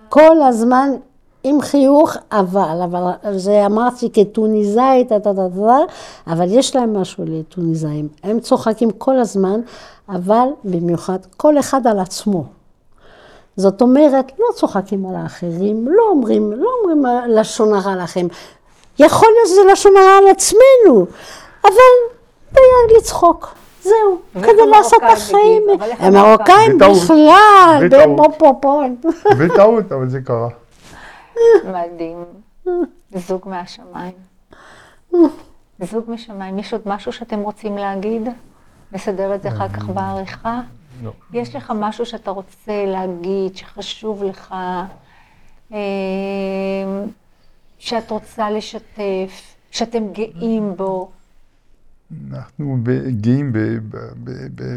כל 0.08 0.42
הזמן 0.42 0.90
עם 1.44 1.60
חיוך, 1.60 2.16
אבל, 2.32 2.80
אבל 2.84 3.38
זה 3.38 3.66
אמרתי 3.66 4.10
כטוניסאית, 4.12 5.12
אבל 6.26 6.46
יש 6.48 6.76
להם 6.76 6.96
משהו 6.96 7.24
לטוניסאים. 7.26 8.08
הם 8.22 8.40
צוחקים 8.40 8.90
כל 8.90 9.18
הזמן, 9.18 9.60
אבל 10.08 10.48
במיוחד 10.64 11.18
כל 11.36 11.58
אחד 11.58 11.86
על 11.86 11.98
עצמו. 11.98 12.55
זאת 13.56 13.82
אומרת, 13.82 14.32
לא 14.38 14.46
צוחקים 14.54 15.06
על 15.06 15.14
האחרים, 15.16 15.88
לא 15.88 16.02
אומרים, 16.10 16.52
לא 16.52 16.70
אומרים 16.80 17.02
לשון 17.28 17.74
הרע 17.74 17.96
לכם. 17.96 18.26
יכול 18.98 19.28
להיות 19.28 19.48
שזה 19.48 19.60
לשון 19.72 19.96
הרע 19.96 20.18
על 20.18 20.28
עצמנו, 20.28 21.06
אבל 21.64 21.70
ביד 22.52 22.96
לצחוק. 22.98 23.54
זהו, 23.82 24.18
כדי 24.34 24.66
לעשות 24.70 25.02
את 25.02 25.12
החיים. 25.16 25.62
המרוקאים? 25.98 26.78
בכלל, 26.78 27.88
בטעות. 27.88 28.30
בפופון. 28.36 28.96
בטעות, 29.38 29.92
אבל 29.92 30.08
זה 30.08 30.20
קרה. 30.20 30.48
מדהים. 31.64 32.24
זוג 33.14 33.48
מהשמיים. 33.48 34.12
זוג 35.80 36.04
משמיים. 36.08 36.58
יש 36.58 36.72
עוד 36.72 36.82
משהו 36.86 37.12
שאתם 37.12 37.40
רוצים 37.40 37.78
להגיד? 37.78 38.28
נסדר 38.92 39.34
את 39.34 39.42
זה 39.42 39.48
אחר 39.48 39.68
כך 39.68 39.84
בעריכה? 39.88 40.60
לא. 41.02 41.12
יש 41.32 41.56
לך 41.56 41.72
משהו 41.76 42.06
שאתה 42.06 42.30
רוצה 42.30 42.84
להגיד, 42.86 43.56
שחשוב 43.56 44.24
לך, 44.24 44.54
אה, 45.72 45.78
שאת 47.78 48.10
רוצה 48.10 48.50
לשתף, 48.50 49.56
שאתם 49.70 50.12
גאים 50.12 50.76
בו? 50.76 51.10
אנחנו 52.30 52.78
גאים 53.20 53.52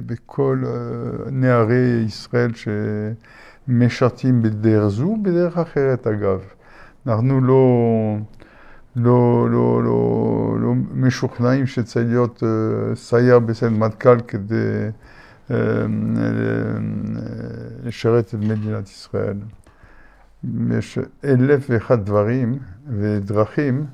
בכל 0.05 0.63
אה, 0.65 1.31
נערי 1.31 2.03
ישראל 2.05 2.51
שמשרתים 3.67 4.41
בדרך 4.41 4.87
זו, 4.87 5.15
בדרך 5.21 5.57
אחרת 5.57 6.07
אגב. 6.07 6.41
אנחנו 7.07 7.41
לא, 7.41 7.67
לא, 8.95 9.49
לא, 9.49 9.83
לא, 9.83 10.55
לא 10.59 10.73
משוכנעים 10.93 11.67
שצריך 11.67 12.07
להיות 12.07 12.43
אה, 12.43 12.95
סייר 12.95 13.39
בסיירת 13.39 13.73
מטכ"ל 13.73 14.19
כדי 14.19 14.89
לשרת 17.83 18.27
את 18.27 18.33
מדינת 18.33 18.87
ישראל. 18.87 19.37
יש 20.71 20.99
אלף 21.23 21.65
ואחד 21.69 22.05
דברים 22.05 22.59
ודרכים 22.87 23.85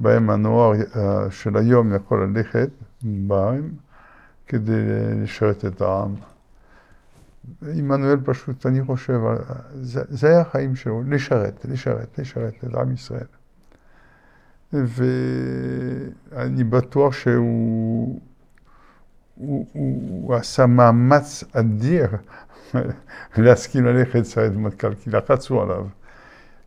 בהם 0.00 0.30
הנוער 0.30 0.72
אה, 0.96 1.30
של 1.30 1.56
היום 1.56 1.94
יכול 1.94 2.24
ללכת 2.24 2.70
בהם 3.02 3.70
כדי 4.46 4.82
לשרת 5.22 5.64
את 5.64 5.80
העם. 5.80 6.14
עמנואל 7.62 8.20
פשוט, 8.24 8.66
אני 8.66 8.84
חושב, 8.84 9.20
אה, 9.26 9.34
זה, 9.74 10.02
זה 10.08 10.28
היה 10.28 10.40
החיים 10.40 10.76
שלו, 10.76 11.02
לשרת, 11.02 11.66
לשרת, 11.68 12.18
לשרת 12.18 12.54
את 12.64 12.74
עם 12.74 12.92
ישראל. 12.92 13.26
ואני 14.72 16.64
בטוח 16.64 17.12
שהוא 17.12 18.20
הוא, 19.36 19.64
הוא, 19.72 19.92
הוא 20.22 20.34
עשה 20.34 20.66
מאמץ 20.66 21.44
אדיר 21.52 22.06
להסכים 23.36 23.84
ללכת 23.86 24.22
סיירת 24.22 24.56
מטכ"ל, 24.56 24.94
כי 24.94 25.10
לחצו 25.10 25.62
עליו. 25.62 25.84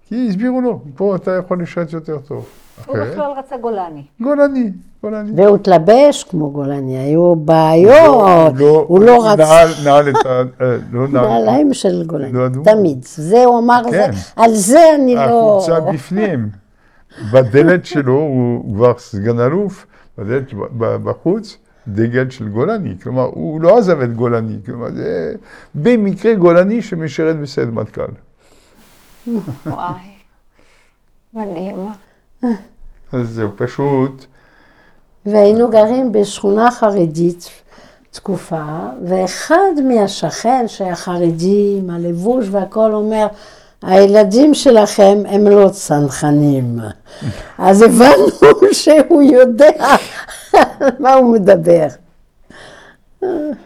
כי 0.07 0.27
הסבירו 0.29 0.61
לו, 0.61 0.81
פה 0.95 1.15
אתה 1.15 1.31
יכול 1.31 1.61
לשרת 1.61 1.93
יותר 1.93 2.17
טוב. 2.19 2.45
הוא 2.85 2.97
בכלל 2.97 3.31
רצה 3.37 3.57
גולני. 3.57 4.03
גולני, 4.21 4.71
גולני. 5.03 5.31
והוא 5.35 5.55
התלבש 5.55 6.23
כמו 6.23 6.51
גולני, 6.51 6.97
היו 6.97 7.35
בעיות, 7.35 8.53
הוא 8.87 8.99
לא 8.99 9.27
רצה 9.27 9.43
נעל, 9.43 9.67
נעל 9.85 10.09
את 10.09 10.25
ה... 10.25 10.41
אה, 10.61 10.77
לא 10.91 11.07
נעל. 11.07 11.27
נעליים 11.27 11.73
של 11.73 12.03
גולני, 12.07 12.31
לא. 12.33 12.47
תמיד. 12.63 12.99
זה 13.03 13.45
הוא 13.45 13.59
אמר, 13.59 13.81
זה- 13.83 13.91
כן. 13.91 14.11
על 14.35 14.53
זה 14.53 14.79
אני 14.95 15.15
לא... 15.15 15.21
החולצה 15.21 15.91
בפנים. 15.91 16.49
בדלת 17.33 17.85
שלו 17.85 18.13
הוא 18.13 18.73
כבר 18.75 18.93
סגן 18.97 19.39
אלוף, 19.39 19.85
בדלת 20.17 20.53
בחוץ, 20.79 21.57
דגל 21.93 22.29
של 22.29 22.49
גולני. 22.49 22.95
כלומר, 23.03 23.23
הוא 23.23 23.61
לא 23.61 23.77
עזב 23.77 24.01
את 24.01 24.13
גולני. 24.13 24.55
כלומר, 24.65 24.91
זה 24.91 25.33
במקרה 25.75 26.35
גולני 26.35 26.81
שמשרת 26.81 27.39
בסיירת 27.39 27.73
מטכ"ל. 27.73 28.11
וואי, 29.65 29.93
מדהים. 31.33 31.75
אז 33.11 33.29
זהו, 33.29 33.49
פשוט, 33.55 34.25
והיינו 35.25 35.69
גרים 35.69 36.11
בשכונה 36.11 36.71
חרדית 36.71 37.49
תקופה, 38.11 38.79
ואחד 39.05 39.71
מהשכן 39.87 40.67
שהיה 40.67 40.95
חרדי 40.95 41.75
עם 41.79 41.89
הלבוש 41.89 42.45
והכל 42.51 42.93
אומר, 42.93 43.27
הילדים 43.81 44.53
שלכם 44.53 45.17
הם 45.25 45.47
לא 45.47 45.69
צנחנים. 45.69 46.79
אז 47.57 47.81
הבנו 47.81 48.27
שהוא 48.71 49.21
יודע 49.21 49.71
מה 51.03 51.13
הוא 51.13 51.33
מדבר. 51.33 51.87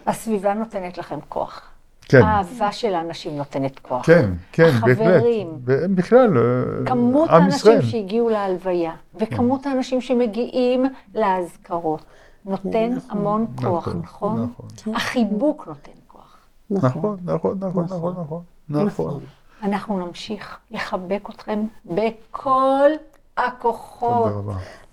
הסביבה 0.06 0.54
נותנת 0.54 0.98
לכם 0.98 1.20
כוח. 1.30 1.62
כן, 2.02 2.22
האהבה 2.22 2.72
של 2.72 2.96
האנשים 2.96 3.38
נותנת 3.38 3.80
כוח. 3.80 4.06
כן, 4.06 4.32
כן, 4.52 4.72
בהחלט. 4.72 5.00
החברים. 5.00 5.60
בכלל, 5.96 6.38
אה, 6.38 6.44
כמות 6.86 7.30
עם 7.30 7.48
ישראל. 7.48 7.76
האנשים 7.76 7.92
שהגיעו 7.92 8.30
להלוויה, 8.30 8.92
וכמות 9.16 9.66
האנשים 9.66 10.02
שמגיעים 10.02 10.86
לאזכרות, 11.16 12.04
נותן 12.46 12.90
המון 13.10 13.46
כוח, 13.56 13.88
נכון, 13.88 14.02
נכון? 14.04 14.50
נכון. 14.76 14.96
החיבוק 14.96 15.68
נותן 15.68 15.92
כוח. 16.08 16.38
נכון, 16.70 17.18
נכון, 17.24 17.58
נכון, 17.60 17.86
נכון, 17.86 18.14
נכון. 18.18 18.44
נכון. 18.86 19.20
אנחנו 19.64 20.06
נמשיך 20.08 20.58
לחבק 20.72 21.30
אתכם 21.30 21.64
בכל 21.86 22.90
הכוחות. 23.38 24.32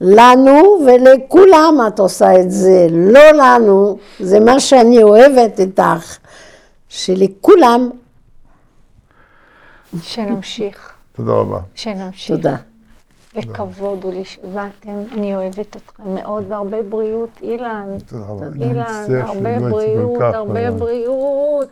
לנו 0.01 0.79
ולכולם 0.87 1.75
את 1.89 1.99
עושה 1.99 2.41
את 2.41 2.51
זה, 2.51 2.87
לא 2.91 3.31
לנו, 3.33 3.99
זה 4.21 4.41
מה 4.41 4.61
שאני 4.61 5.03
אוהבת 5.03 5.61
איתך, 5.61 6.19
שלכולם, 6.89 7.91
שנמשיך, 10.03 10.93
תודה 11.13 11.33
רבה. 11.33 11.59
שנמשיך. 11.75 12.37
תודה. 12.37 12.57
וכבוד 13.37 14.05
הוא 14.05 14.13
לי 14.13 14.25
שבאתם, 14.25 15.03
אני 15.13 15.37
אוהבת 15.37 15.77
אתכם 15.77 16.15
מאוד, 16.15 16.45
והרבה 16.49 16.83
בריאות, 16.83 17.31
אילן. 17.43 17.87
תודה 18.07 18.25
רבה. 18.25 18.47
אילן, 18.61 19.05
הרבה 19.21 19.59
כל 19.59 19.71
בריאות, 19.71 20.21
הרבה 20.23 20.71
בריאות. 20.71 21.69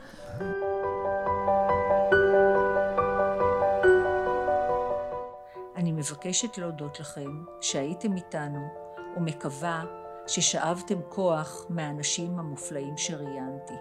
אני 5.88 5.96
מבקשת 5.96 6.58
להודות 6.58 7.00
לכם 7.00 7.44
שהייתם 7.60 8.16
איתנו 8.16 8.68
ומקווה 9.16 9.84
ששאבתם 10.26 10.98
כוח 11.08 11.66
מהאנשים 11.68 12.38
המופלאים 12.38 12.96
שראיינתי. 12.96 13.74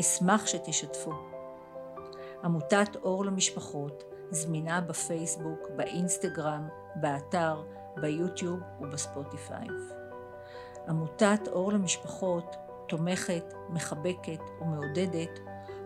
אשמח 0.00 0.46
שתשתפו. 0.46 1.12
עמותת 2.44 2.96
אור 3.02 3.24
למשפחות 3.24 4.04
זמינה 4.30 4.80
בפייסבוק, 4.80 5.68
באינסטגרם, 5.76 6.68
באתר, 6.96 7.62
ביוטיוב 8.00 8.60
ובספוטיפיי. 8.80 9.66
עמותת 10.88 11.48
אור 11.48 11.72
למשפחות 11.72 12.56
תומכת, 12.88 13.54
מחבקת 13.68 14.42
ומעודדת 14.60 15.38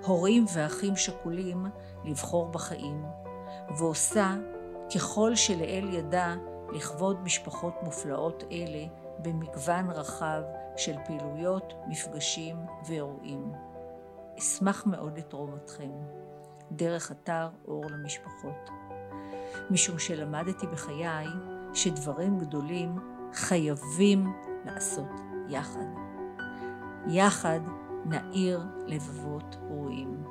הורים 0.04 0.44
ואחים 0.54 0.96
שכולים 0.96 1.66
לבחור 2.04 2.48
בחיים, 2.48 3.04
ועושה 3.78 4.36
ככל 4.94 5.34
שלאל 5.34 5.88
ידה 5.92 6.34
לכבוד 6.72 7.22
משפחות 7.22 7.74
מופלאות 7.82 8.44
אלה 8.52 8.84
במגוון 9.18 9.90
רחב 9.90 10.42
של 10.76 10.96
פעילויות, 11.04 11.72
מפגשים 11.88 12.56
ואירועים. 12.86 13.52
אשמח 14.38 14.86
מאוד 14.86 15.18
לתרום 15.18 15.54
אתכם 15.54 15.90
דרך 16.72 17.12
אתר 17.12 17.48
אור 17.68 17.84
למשפחות. 17.90 18.70
משום 19.70 19.98
שלמדתי 19.98 20.66
בחיי 20.66 21.26
שדברים 21.74 22.38
גדולים 22.38 22.98
חייבים 23.32 24.32
לעשות 24.64 25.10
יחד. 25.48 25.86
יחד 27.08 27.60
נאיר 28.04 28.60
לבבות 28.86 29.56
רואים. 29.68 30.24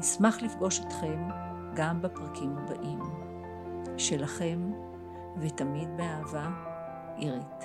אשמח 0.00 0.42
לפגוש 0.42 0.80
אתכם 0.80 1.28
גם 1.74 2.02
בפרקים 2.02 2.56
הבאים. 2.58 3.00
שלכם, 3.98 4.72
ותמיד 5.40 5.88
באהבה, 5.96 6.48
עירית. 7.16 7.64